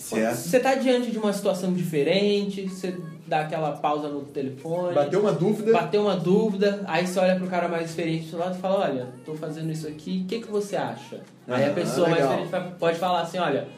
Certo? 0.00 0.36
Você 0.36 0.58
tá 0.60 0.74
diante 0.74 1.10
de 1.10 1.18
uma 1.18 1.32
situação 1.32 1.72
diferente, 1.72 2.62
você 2.68 2.96
dá 3.26 3.40
aquela 3.42 3.72
pausa 3.72 4.08
no 4.08 4.22
telefone, 4.22 4.94
Bateu 4.94 5.20
uma 5.20 5.32
dúvida? 5.32 5.72
bateu 5.72 6.02
uma 6.02 6.16
dúvida, 6.16 6.82
aí 6.86 7.06
você 7.06 7.18
olha 7.20 7.36
pro 7.36 7.46
cara 7.46 7.68
mais 7.68 7.90
experiente 7.90 8.28
do 8.30 8.38
lado 8.38 8.56
e 8.56 8.60
fala, 8.60 8.80
olha, 8.88 9.08
tô 9.24 9.34
fazendo 9.34 9.70
isso 9.70 9.86
aqui, 9.86 10.22
o 10.24 10.28
que, 10.28 10.40
que 10.40 10.50
você 10.50 10.74
acha? 10.76 11.20
aí 11.46 11.62
a 11.64 11.66
Aham, 11.66 11.74
pessoa 11.74 12.08
mais 12.08 12.22
legal. 12.24 12.30
experiente 12.40 12.50
vai- 12.50 12.74
pode 12.78 12.98
falar 12.98 13.20
assim, 13.20 13.38
olha, 13.38 13.68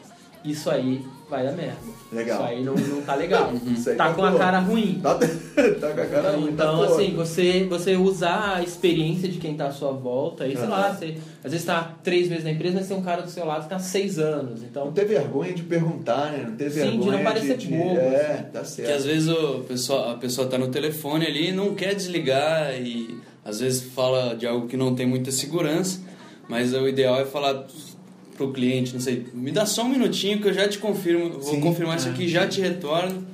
isso 0.43 0.69
aí 0.69 1.01
vai 1.29 1.43
dar 1.43 1.53
merda. 1.53 1.77
Legal. 2.11 2.37
Isso 2.41 2.47
aí 2.47 2.63
não, 2.63 2.75
não 2.75 3.01
tá 3.01 3.15
legal. 3.15 3.51
Isso 3.65 3.89
aí 3.89 3.95
tá 3.95 4.09
tá 4.09 4.13
com 4.13 4.23
a 4.23 4.37
cara 4.37 4.59
ruim. 4.59 4.99
Tá, 5.01 5.15
tá 5.17 5.89
com 5.93 6.01
a 6.01 6.05
cara 6.05 6.31
ruim, 6.33 6.47
tá 6.47 6.51
Então, 6.65 6.75
boa. 6.75 6.87
assim, 6.87 7.15
você, 7.15 7.63
você 7.67 7.95
usar 7.95 8.57
a 8.57 8.61
experiência 8.63 9.27
de 9.27 9.39
quem 9.39 9.55
tá 9.55 9.65
à 9.67 9.71
sua 9.71 9.91
volta, 9.93 10.43
aí, 10.43 10.51
sei 10.55 10.65
Aham. 10.65 10.69
lá, 10.69 10.93
você 10.93 11.17
às 11.43 11.51
vezes 11.51 11.65
tá 11.65 11.95
três 12.03 12.29
meses 12.29 12.43
na 12.43 12.51
empresa, 12.51 12.75
mas 12.75 12.87
tem 12.87 12.95
um 12.97 13.01
cara 13.01 13.23
do 13.23 13.31
seu 13.31 13.45
lado 13.45 13.63
que 13.63 13.69
tá 13.69 13.77
há 13.77 13.79
seis 13.79 14.19
anos. 14.19 14.61
Então, 14.61 14.85
Não 14.85 14.91
ter 14.91 15.05
vergonha 15.05 15.53
de 15.53 15.63
perguntar, 15.63 16.31
né? 16.31 16.45
Não 16.47 16.55
ter 16.55 16.69
Sim, 16.69 16.81
de 16.81 16.87
vergonha 16.89 17.17
não 17.17 17.23
parecer 17.23 17.57
de, 17.57 17.67
bobo, 17.67 17.97
É, 17.99 18.33
tá 18.43 18.49
Que 18.51 18.57
às 18.59 18.67
certo. 18.69 19.03
vezes 19.05 19.27
o 19.29 19.59
pessoal, 19.67 20.11
a 20.11 20.15
pessoa 20.15 20.45
tá 20.47 20.57
no 20.59 20.67
telefone 20.67 21.25
ali 21.25 21.49
e 21.49 21.51
não 21.51 21.73
quer 21.73 21.95
desligar 21.95 22.79
e 22.79 23.17
às 23.43 23.59
vezes 23.59 23.81
fala 23.91 24.35
de 24.35 24.45
algo 24.45 24.67
que 24.67 24.77
não 24.77 24.93
tem 24.93 25.07
muita 25.07 25.31
segurança, 25.31 25.99
mas 26.47 26.73
o 26.75 26.87
ideal 26.87 27.19
é 27.19 27.25
falar 27.25 27.65
pro 28.35 28.51
cliente, 28.51 28.93
não 28.93 29.01
sei, 29.01 29.25
me 29.33 29.51
dá 29.51 29.65
só 29.65 29.83
um 29.83 29.89
minutinho 29.89 30.41
que 30.41 30.47
eu 30.47 30.53
já 30.53 30.67
te 30.67 30.77
confirmo, 30.79 31.39
vou 31.39 31.53
Sim. 31.55 31.61
confirmar 31.61 31.97
isso 31.97 32.09
aqui, 32.09 32.27
já 32.27 32.47
te 32.47 32.61
retorno. 32.61 33.25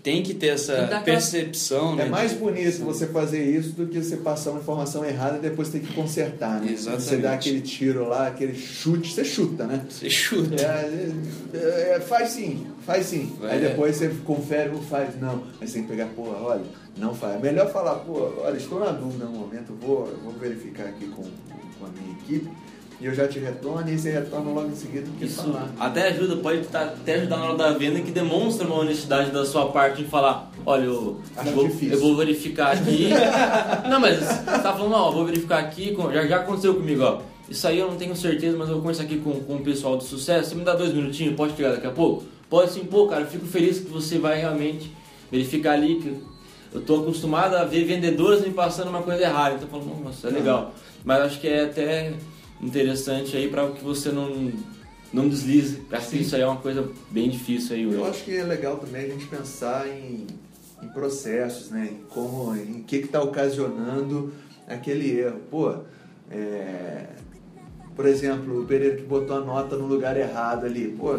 Tem 0.00 0.22
que 0.22 0.32
ter 0.32 0.46
essa 0.48 1.02
percepção, 1.04 1.94
né? 1.96 2.06
É 2.06 2.08
mais 2.08 2.30
de- 2.30 2.36
bonito 2.38 2.78
você 2.84 3.06
fazer 3.08 3.44
isso 3.44 3.72
do 3.72 3.86
que 3.88 4.00
você 4.00 4.16
passar 4.16 4.52
uma 4.52 4.60
informação 4.60 5.04
errada 5.04 5.36
e 5.36 5.40
depois 5.40 5.68
ter 5.68 5.80
que 5.80 5.92
consertar, 5.92 6.60
né? 6.60 6.72
Exatamente. 6.72 7.02
Você 7.04 7.16
dá 7.18 7.32
aquele 7.34 7.60
tiro 7.60 8.08
lá, 8.08 8.28
aquele 8.28 8.54
chute, 8.54 9.12
você 9.12 9.24
chuta, 9.24 9.66
né? 9.66 9.84
Você 9.90 10.08
chuta. 10.08 10.54
É, 10.54 11.10
é, 11.52 11.94
é, 11.96 12.00
faz 12.00 12.30
sim, 12.30 12.66
faz 12.86 13.06
sim. 13.06 13.32
É. 13.42 13.50
Aí 13.50 13.60
depois 13.60 13.96
você 13.96 14.08
confere, 14.24 14.70
não 14.70 14.80
faz, 14.80 15.20
não. 15.20 15.42
Aí 15.60 15.66
você 15.66 15.74
tem 15.74 15.82
que 15.82 15.88
pegar, 15.88 16.06
pô, 16.16 16.22
olha, 16.22 16.62
não 16.96 17.14
faz. 17.14 17.34
É 17.34 17.38
melhor 17.40 17.70
falar, 17.70 17.96
pô, 17.96 18.32
olha, 18.40 18.56
estou 18.56 18.78
na 18.80 18.92
dúvida 18.92 19.24
no 19.26 19.32
momento, 19.32 19.74
vou, 19.80 20.06
vou 20.24 20.32
verificar 20.34 20.84
aqui 20.86 21.06
com, 21.08 21.22
com 21.24 21.84
a 21.86 21.88
minha 21.90 22.16
equipe. 22.22 22.48
E 23.00 23.06
eu 23.06 23.14
já 23.14 23.28
te 23.28 23.38
retorno, 23.38 23.88
e 23.88 23.92
aí 23.92 23.98
você 23.98 24.10
retorna 24.10 24.50
logo 24.50 24.68
em 24.68 24.74
seguida 24.74 25.06
do 25.06 25.12
que 25.12 25.24
Isso 25.26 25.42
falar. 25.42 25.68
até 25.78 26.08
ajuda, 26.08 26.36
pode 26.36 26.62
tá- 26.66 26.82
até 26.82 27.14
ajudar 27.14 27.36
na 27.36 27.44
hora 27.44 27.56
da 27.56 27.70
venda 27.72 28.00
que 28.00 28.10
demonstra 28.10 28.66
uma 28.66 28.80
honestidade 28.80 29.30
da 29.30 29.44
sua 29.46 29.66
parte 29.70 30.02
em 30.02 30.04
falar, 30.06 30.50
olha, 30.66 30.84
eu, 30.84 31.20
vou, 31.54 31.70
eu 31.80 32.00
vou 32.00 32.16
verificar 32.16 32.72
aqui. 32.72 33.08
não, 33.88 34.00
mas 34.00 34.18
você 34.18 34.42
tá 34.44 34.72
falando, 34.74 34.94
ó, 34.94 35.10
vou 35.12 35.24
verificar 35.24 35.58
aqui, 35.60 35.96
já, 36.12 36.26
já 36.26 36.36
aconteceu 36.36 36.74
comigo, 36.74 37.02
ó. 37.02 37.20
Isso 37.48 37.66
aí 37.66 37.78
eu 37.78 37.88
não 37.88 37.96
tenho 37.96 38.14
certeza, 38.14 38.58
mas 38.58 38.68
eu 38.68 38.74
vou 38.74 38.82
conversar 38.82 39.04
aqui 39.04 39.18
com, 39.18 39.32
com 39.40 39.54
o 39.56 39.60
pessoal 39.60 39.96
do 39.96 40.04
sucesso. 40.04 40.50
Você 40.50 40.54
me 40.54 40.64
dá 40.64 40.74
dois 40.74 40.92
minutinhos, 40.92 41.34
pode 41.34 41.56
chegar 41.56 41.70
daqui 41.70 41.86
a 41.86 41.90
pouco? 41.90 42.24
Pode 42.50 42.72
sim, 42.72 42.84
pô, 42.84 43.06
cara, 43.06 43.22
eu 43.22 43.26
fico 43.26 43.46
feliz 43.46 43.78
que 43.78 43.88
você 43.88 44.18
vai 44.18 44.38
realmente 44.38 44.92
verificar 45.30 45.72
ali 45.72 45.96
que 45.96 46.14
eu 46.74 46.82
tô 46.82 46.96
acostumado 46.96 47.54
a 47.56 47.64
ver 47.64 47.84
vendedoras 47.84 48.42
me 48.42 48.50
passando 48.50 48.88
uma 48.88 49.02
coisa 49.02 49.22
errada. 49.22 49.54
Então 49.54 49.68
eu 49.72 49.82
falo, 49.84 50.00
nossa, 50.04 50.28
é 50.28 50.30
legal. 50.30 50.74
Mas 51.04 51.20
acho 51.22 51.40
que 51.40 51.48
é 51.48 51.64
até 51.64 52.12
interessante 52.60 53.36
aí 53.36 53.48
para 53.48 53.70
que 53.70 53.82
você 53.82 54.10
não, 54.10 54.52
não 55.12 55.28
deslize. 55.28 55.82
Acho 55.90 56.10
que 56.10 56.18
isso 56.18 56.34
aí 56.34 56.42
é 56.42 56.46
uma 56.46 56.60
coisa 56.60 56.90
bem 57.10 57.30
difícil 57.30 57.76
aí. 57.76 57.82
Eu 57.82 58.04
acho 58.04 58.24
que 58.24 58.36
é 58.36 58.44
legal 58.44 58.76
também 58.76 59.04
a 59.04 59.08
gente 59.08 59.26
pensar 59.26 59.86
em, 59.88 60.26
em 60.82 60.88
processos, 60.88 61.70
né? 61.70 61.88
Em 61.92 62.04
como, 62.08 62.54
em 62.54 62.82
que 62.82 62.96
está 62.96 63.22
ocasionando 63.22 64.32
aquele 64.66 65.18
erro. 65.18 65.40
Pô, 65.50 65.74
é, 66.30 67.06
por 67.94 68.06
exemplo, 68.06 68.62
o 68.62 68.66
Pereira 68.66 68.96
que 68.96 69.02
botou 69.02 69.36
a 69.36 69.40
nota 69.40 69.76
no 69.76 69.86
lugar 69.86 70.16
errado 70.16 70.66
ali. 70.66 70.88
Pô, 70.88 71.18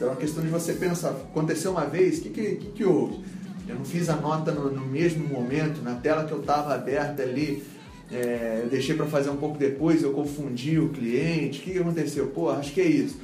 é 0.00 0.04
uma 0.04 0.16
questão 0.16 0.42
de 0.42 0.50
você 0.50 0.74
pensar, 0.74 1.10
aconteceu 1.10 1.70
uma 1.70 1.86
vez, 1.86 2.18
o 2.18 2.22
que, 2.22 2.30
que, 2.30 2.56
que, 2.56 2.66
que 2.72 2.84
houve? 2.84 3.24
Eu 3.68 3.76
não 3.76 3.84
fiz 3.84 4.08
a 4.08 4.16
nota 4.16 4.52
no, 4.52 4.70
no 4.70 4.86
mesmo 4.86 5.26
momento, 5.26 5.82
na 5.82 5.94
tela 5.94 6.24
que 6.24 6.32
eu 6.32 6.40
estava 6.40 6.74
aberta 6.74 7.22
ali, 7.22 7.64
é, 8.12 8.60
eu 8.64 8.68
deixei 8.68 8.94
para 8.94 9.06
fazer 9.06 9.30
um 9.30 9.36
pouco 9.36 9.58
depois, 9.58 10.02
eu 10.02 10.12
confundi 10.12 10.78
o 10.78 10.88
cliente, 10.90 11.60
o 11.60 11.62
que, 11.62 11.72
que 11.72 11.78
aconteceu? 11.78 12.28
Pô, 12.28 12.50
acho 12.50 12.72
que 12.72 12.80
é 12.80 12.86
isso. 12.86 13.16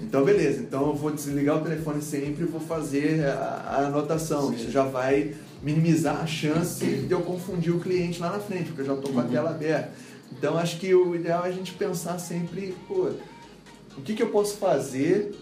Então, 0.00 0.24
beleza. 0.24 0.60
Então, 0.60 0.88
eu 0.88 0.94
vou 0.94 1.10
desligar 1.12 1.56
o 1.58 1.60
telefone 1.60 2.02
sempre 2.02 2.42
e 2.42 2.46
vou 2.46 2.60
fazer 2.60 3.24
a, 3.26 3.34
a 3.78 3.86
anotação. 3.86 4.52
Isso 4.52 4.70
já 4.70 4.82
vai 4.84 5.34
minimizar 5.62 6.20
a 6.20 6.26
chance 6.26 6.84
de 6.84 7.12
eu 7.12 7.20
confundir 7.22 7.72
o 7.72 7.78
cliente 7.80 8.20
lá 8.20 8.30
na 8.32 8.40
frente, 8.40 8.64
porque 8.64 8.80
eu 8.82 8.86
já 8.86 8.94
estou 8.94 9.12
com 9.12 9.20
a 9.20 9.24
tela 9.24 9.50
aberta. 9.50 9.90
Então, 10.36 10.58
acho 10.58 10.78
que 10.80 10.92
o 10.94 11.14
ideal 11.14 11.44
é 11.46 11.48
a 11.48 11.52
gente 11.52 11.72
pensar 11.74 12.18
sempre, 12.18 12.74
pô, 12.88 13.10
o 13.96 14.00
que, 14.02 14.14
que 14.14 14.22
eu 14.22 14.30
posso 14.30 14.56
fazer 14.56 15.32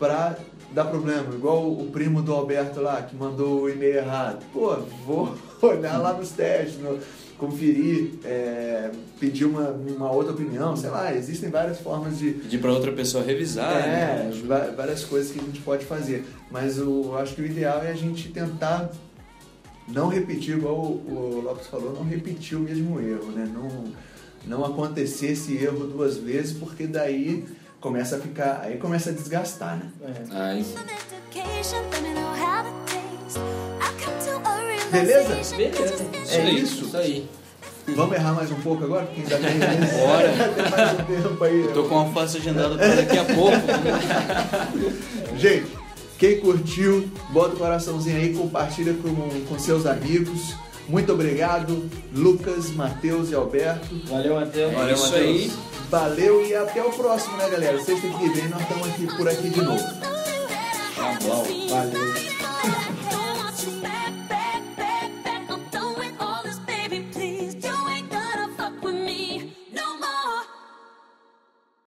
para 0.00 0.36
dar 0.72 0.86
problema? 0.86 1.32
Igual 1.32 1.70
o 1.70 1.88
primo 1.92 2.20
do 2.22 2.32
Alberto 2.34 2.80
lá, 2.80 3.00
que 3.02 3.14
mandou 3.14 3.62
o 3.62 3.70
e-mail 3.70 3.98
errado. 3.98 4.44
Pô, 4.52 4.76
vou 5.06 5.32
olhar 5.62 5.96
lá 5.98 6.12
nos 6.12 6.30
testes, 6.30 6.80
no- 6.80 6.98
conferir, 7.42 8.12
é, 8.24 8.92
pedir 9.18 9.46
uma, 9.46 9.70
uma 9.70 10.12
outra 10.12 10.32
opinião, 10.32 10.76
sei 10.76 10.90
lá, 10.90 11.12
existem 11.12 11.50
várias 11.50 11.80
formas 11.80 12.16
de, 12.16 12.30
Pedir 12.34 12.58
pra 12.58 12.70
outra 12.72 12.92
pessoa 12.92 13.24
revisar. 13.24 13.72
é, 13.82 14.30
né? 14.30 14.74
várias 14.76 15.04
coisas 15.04 15.32
que 15.32 15.40
a 15.40 15.42
gente 15.42 15.60
pode 15.60 15.84
fazer. 15.84 16.24
Mas 16.52 16.78
eu 16.78 17.18
acho 17.18 17.34
que 17.34 17.42
o 17.42 17.44
ideal 17.44 17.82
é 17.82 17.90
a 17.90 17.94
gente 17.96 18.28
tentar 18.28 18.92
não 19.88 20.06
repetir, 20.06 20.56
igual 20.56 20.76
o, 20.76 21.40
o 21.40 21.40
Lopes 21.40 21.66
falou, 21.66 21.92
não 21.92 22.04
repetir 22.04 22.56
o 22.56 22.60
mesmo 22.60 23.00
erro, 23.00 23.32
né? 23.32 23.50
Não, 23.52 23.92
não 24.46 24.64
acontecer 24.64 25.32
esse 25.32 25.56
erro 25.56 25.84
duas 25.88 26.16
vezes, 26.16 26.52
porque 26.56 26.86
daí 26.86 27.44
começa 27.80 28.18
a 28.18 28.20
ficar, 28.20 28.60
aí 28.62 28.76
começa 28.76 29.10
a 29.10 29.12
desgastar, 29.12 29.78
né? 29.78 29.90
Ah, 30.30 30.54
isso. 30.54 30.76
Beleza? 34.92 35.56
Beleza. 35.56 36.06
É 36.30 36.36
aí, 36.42 36.60
isso? 36.60 36.84
Isso 36.84 36.96
aí. 36.96 37.28
Vamos 37.88 38.14
errar 38.14 38.32
mais 38.32 38.50
um 38.50 38.60
pouco 38.60 38.84
agora, 38.84 39.06
porque 39.06 39.22
ainda 39.22 39.36
tem, 39.38 39.58
Bora. 39.98 40.28
tem 40.54 40.70
mais 40.70 40.92
um 40.92 41.22
tempo 41.22 41.44
aí. 41.44 41.68
Tô 41.74 41.82
com 41.84 41.94
uma 41.94 42.04
alface 42.04 42.36
agendada 42.36 42.76
pra 42.76 42.94
daqui 42.94 43.18
a 43.18 43.24
pouco. 43.24 43.56
Gente, 45.36 45.66
quem 46.18 46.38
curtiu, 46.40 47.10
bota 47.30 47.54
o 47.56 47.58
coraçãozinho 47.58 48.16
aí, 48.16 48.32
compartilha 48.34 48.94
com, 48.94 49.44
com 49.46 49.58
seus 49.58 49.86
amigos. 49.86 50.54
Muito 50.88 51.12
obrigado, 51.12 51.88
Lucas, 52.14 52.70
Matheus 52.70 53.30
e 53.30 53.34
Alberto. 53.34 53.88
Valeu, 54.06 54.34
Matheus. 54.34 54.72
Valeu, 54.72 54.94
Isso 54.94 55.04
Matheus. 55.04 55.26
aí. 55.26 55.52
Valeu 55.90 56.46
e 56.46 56.54
até 56.54 56.82
o 56.82 56.90
próximo, 56.90 57.36
né, 57.36 57.48
galera? 57.50 57.82
Sexta 57.82 58.08
que 58.08 58.28
vem 58.28 58.48
nós 58.48 58.62
estamos 58.62 58.88
aqui 58.88 59.06
por 59.16 59.28
aqui 59.28 59.50
de 59.50 59.60
novo. 59.60 59.82
Tá 60.94 61.18
Valeu. 61.68 62.31